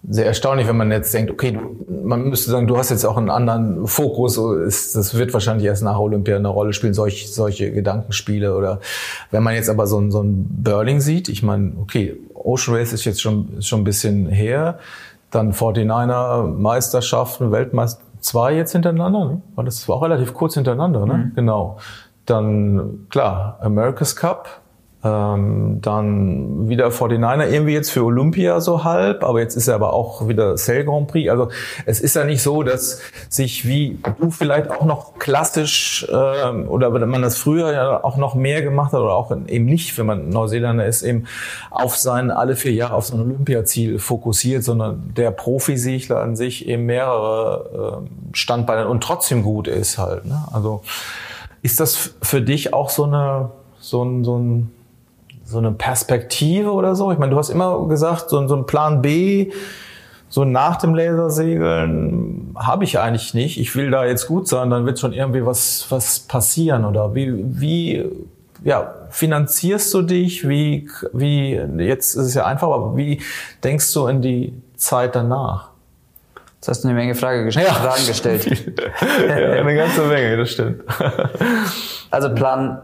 [0.10, 3.18] sehr erstaunlich, wenn man jetzt denkt, okay, du, man müsste sagen, du hast jetzt auch
[3.18, 4.40] einen anderen Fokus.
[4.66, 8.58] Ist, das wird wahrscheinlich erst nach Olympia eine Rolle spielen, solch, solche Gedankenspiele.
[8.58, 8.80] Oder
[9.30, 13.06] wenn man jetzt aber so so ein Burling sieht, ich meine, okay, Ocean Race ist
[13.06, 14.80] jetzt schon, schon ein bisschen her.
[15.30, 19.42] Dann 49er Meisterschaften, Weltmeister, zwei jetzt hintereinander, ne?
[19.56, 21.32] Weil das war auch relativ kurz hintereinander, ne?
[21.36, 21.78] Genau.
[22.26, 24.61] Dann, klar, America's Cup,
[25.04, 29.94] ähm, dann wieder 49er, irgendwie jetzt für Olympia so halb, aber jetzt ist er aber
[29.94, 31.30] auch wieder Cell Grand Prix.
[31.30, 31.50] Also
[31.86, 36.94] es ist ja nicht so, dass sich wie du vielleicht auch noch klassisch ähm, oder
[36.94, 40.06] wenn man das früher ja auch noch mehr gemacht hat oder auch eben nicht, wenn
[40.06, 41.26] man Neuseeländer ist, eben
[41.72, 46.68] auf sein alle vier Jahre auf so ein Olympiaziel fokussiert, sondern der Profisegler an sich
[46.68, 50.26] eben mehrere ähm, Standbeine und trotzdem gut ist halt.
[50.26, 50.44] Ne?
[50.52, 50.82] Also
[51.64, 53.50] ist das für dich auch so eine
[53.82, 54.72] so ein, so ein
[55.52, 57.12] so eine Perspektive oder so?
[57.12, 59.52] Ich meine, du hast immer gesagt, so, ein- so ein Plan B,
[60.30, 63.60] so nach dem Lasersegeln habe ich eigentlich nicht.
[63.60, 66.86] Ich will da jetzt gut sein, dann wird schon irgendwie was, was passieren.
[66.86, 68.06] Oder wie, wie
[68.64, 70.48] ja, finanzierst du dich?
[70.48, 73.22] Wie, wie, jetzt ist es ja einfach, aber wie
[73.64, 75.70] denkst du in die Zeit danach?
[76.56, 77.74] Jetzt hast du eine Menge Frage gest Ja.
[77.74, 78.46] Fragen gestellt.
[79.28, 80.84] ja, eine ganze Menge, das stimmt.
[82.12, 82.80] Also Plan,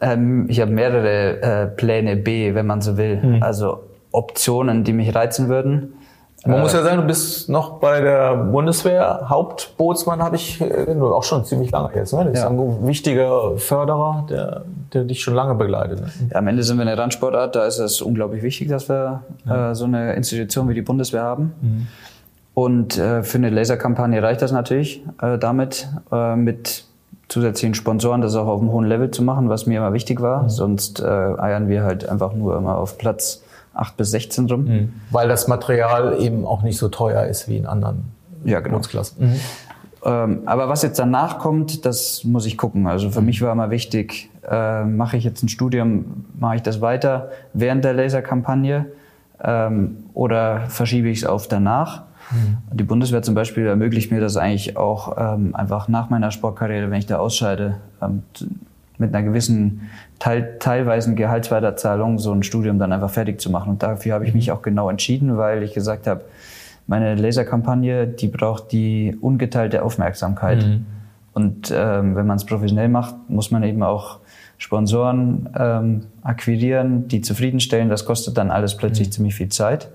[0.00, 3.20] ähm, ich habe mehrere äh, Pläne B, wenn man so will.
[3.20, 3.42] Hm.
[3.42, 3.80] Also
[4.12, 5.94] Optionen, die mich reizen würden.
[6.46, 11.22] Man muss ja sagen, du bist noch bei der Bundeswehr Hauptbootsmann, habe ich äh, auch
[11.22, 12.14] schon ziemlich lange jetzt.
[12.14, 12.24] Ne?
[12.24, 12.48] Das ist Ja.
[12.48, 16.00] ein wichtiger Förderer, der, der dich schon lange begleitet.
[16.00, 16.06] Ne?
[16.30, 19.74] Ja, am Ende sind wir eine Randsportart, da ist es unglaublich wichtig, dass wir äh,
[19.74, 21.52] so eine Institution wie die Bundeswehr haben.
[21.60, 21.86] Mhm.
[22.54, 26.84] Und äh, für eine Laserkampagne reicht das natürlich äh, damit, äh, mit
[27.30, 30.42] zusätzlichen Sponsoren das auch auf einem hohen Level zu machen, was mir immer wichtig war.
[30.42, 30.48] Mhm.
[30.50, 33.42] Sonst äh, eiern wir halt einfach nur immer auf Platz
[33.74, 34.92] 8 bis 16 rum.
[35.10, 38.12] Weil das Material eben auch nicht so teuer ist wie in anderen
[38.44, 38.76] Ja, genau.
[38.76, 39.40] Bootsklassen.
[40.04, 42.86] Ähm, aber was jetzt danach kommt, das muss ich gucken.
[42.86, 46.80] Also für mich war immer wichtig, äh, mache ich jetzt ein Studium, mache ich das
[46.80, 48.86] weiter während der Laserkampagne
[49.42, 52.04] ähm, oder verschiebe ich es auf danach?
[52.72, 56.98] Die Bundeswehr zum Beispiel ermöglicht mir das eigentlich auch ähm, einfach nach meiner Sportkarriere, wenn
[56.98, 58.22] ich da ausscheide, ähm,
[58.98, 63.70] mit einer gewissen teil teilweisen Gehaltsweiterzahlung so ein Studium dann einfach fertig zu machen.
[63.70, 66.22] Und dafür habe ich mich auch genau entschieden, weil ich gesagt habe,
[66.86, 70.64] meine Laserkampagne, die braucht die ungeteilte Aufmerksamkeit.
[71.32, 74.18] Und ähm, wenn man es professionell macht, muss man eben auch
[74.58, 77.88] Sponsoren ähm, akquirieren, die zufriedenstellen.
[77.88, 79.88] Das kostet dann alles plötzlich ziemlich viel Zeit.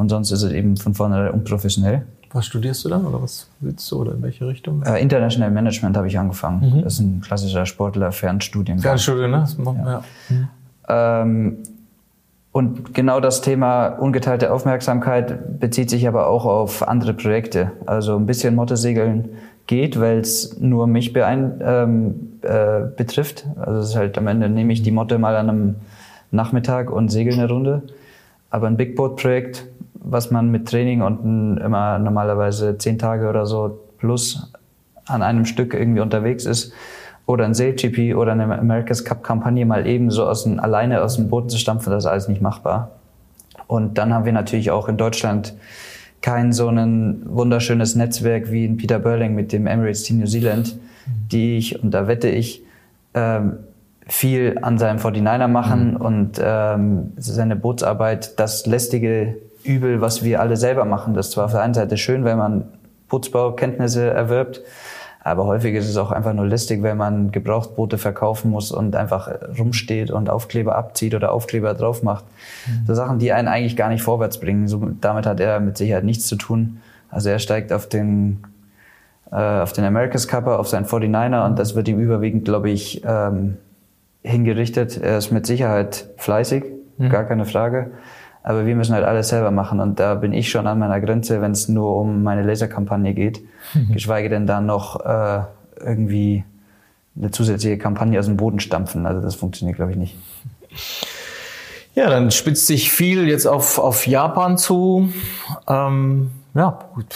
[0.00, 2.06] Und sonst ist es eben von vornherein unprofessionell.
[2.32, 4.82] Was studierst du dann oder was willst du oder in welche Richtung?
[4.82, 6.76] Äh, International Management habe ich angefangen.
[6.78, 6.82] Mhm.
[6.84, 8.82] Das ist ein klassischer Sportler-Fernstudiengang.
[8.82, 9.40] Fernstudie, ne?
[9.40, 10.02] Das macht- ja.
[10.88, 11.58] Ähm,
[12.50, 17.72] und genau das Thema ungeteilte Aufmerksamkeit bezieht sich aber auch auf andere Projekte.
[17.84, 19.28] Also ein bisschen Mottosegeln
[19.66, 23.44] geht, weil es nur mich beein, ähm, äh, betrifft.
[23.60, 25.74] Also es ist halt am Ende nehme ich die Motte mal an einem
[26.30, 27.82] Nachmittag und segel eine Runde.
[28.48, 29.66] Aber ein Big Boat Projekt,
[30.02, 34.52] was man mit Training und immer normalerweise zehn Tage oder so plus
[35.06, 36.72] an einem Stück irgendwie unterwegs ist,
[37.30, 41.28] oder ein Sail-GP oder eine America's Cup-Kampagne mal eben so aus dem, alleine aus dem
[41.28, 42.90] Boden zu stampfen, das ist alles nicht machbar.
[43.66, 45.54] Und dann haben wir natürlich auch in Deutschland
[46.22, 50.76] kein so ein wunderschönes Netzwerk wie in Peter Burling mit dem Emirates Team New Zealand,
[51.30, 52.62] die ich, und da wette ich,
[53.14, 53.58] ähm,
[54.06, 55.96] viel an seinem 49er machen mhm.
[55.96, 61.14] und ähm, seine Bootsarbeit, das lästige Übel, was wir alle selber machen.
[61.14, 62.64] Das ist zwar auf der einen Seite schön, wenn man
[63.08, 64.62] Bootsbaukenntnisse erwirbt,
[65.22, 69.30] aber häufig ist es auch einfach nur listig, wenn man Gebrauchtboote verkaufen muss und einfach
[69.58, 72.24] rumsteht und Aufkleber abzieht oder Aufkleber drauf macht.
[72.66, 72.86] Mhm.
[72.86, 74.66] So Sachen, die einen eigentlich gar nicht vorwärts bringen.
[74.66, 76.80] So, damit hat er mit Sicherheit nichts zu tun.
[77.10, 78.44] Also er steigt auf den,
[79.30, 83.02] äh, auf den America's Cupper, auf seinen 49er und das wird ihm überwiegend, glaube ich,
[83.04, 83.58] ähm,
[84.22, 84.96] hingerichtet.
[84.96, 86.64] Er ist mit Sicherheit fleißig,
[86.96, 87.10] mhm.
[87.10, 87.90] gar keine Frage.
[88.42, 91.42] Aber wir müssen halt alles selber machen und da bin ich schon an meiner Grenze,
[91.42, 93.42] wenn es nur um meine Laserkampagne geht.
[93.74, 93.92] Mhm.
[93.92, 95.42] Geschweige denn dann noch äh,
[95.78, 96.44] irgendwie
[97.16, 99.04] eine zusätzliche Kampagne aus dem Boden stampfen.
[99.06, 100.16] Also das funktioniert, glaube ich, nicht.
[101.94, 105.10] Ja, dann spitzt sich viel jetzt auf, auf Japan zu.
[105.68, 107.06] Ähm, ja, gut.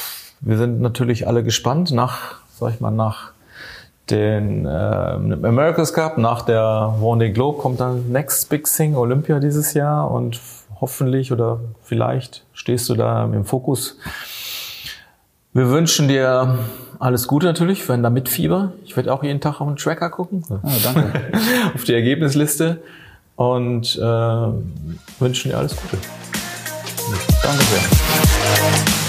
[0.41, 3.33] Wir sind natürlich alle gespannt nach, sag ich mal, nach
[4.11, 6.61] den äh, America's Cup, nach der
[7.01, 10.39] Vendée Globe kommt dann Next Big Thing Olympia dieses Jahr und
[10.81, 13.99] hoffentlich oder vielleicht stehst du da im Fokus.
[15.53, 16.59] Wir wünschen dir
[16.99, 18.72] alles Gute natürlich, wenn da Mitfieber.
[18.85, 20.45] Ich werde auch jeden Tag auf den Tracker gucken.
[20.62, 21.12] Ah, danke.
[21.75, 22.83] auf die Ergebnisliste
[23.37, 24.01] und äh,
[25.20, 25.99] wünschen dir alles Gute.
[27.43, 29.04] Danke sehr.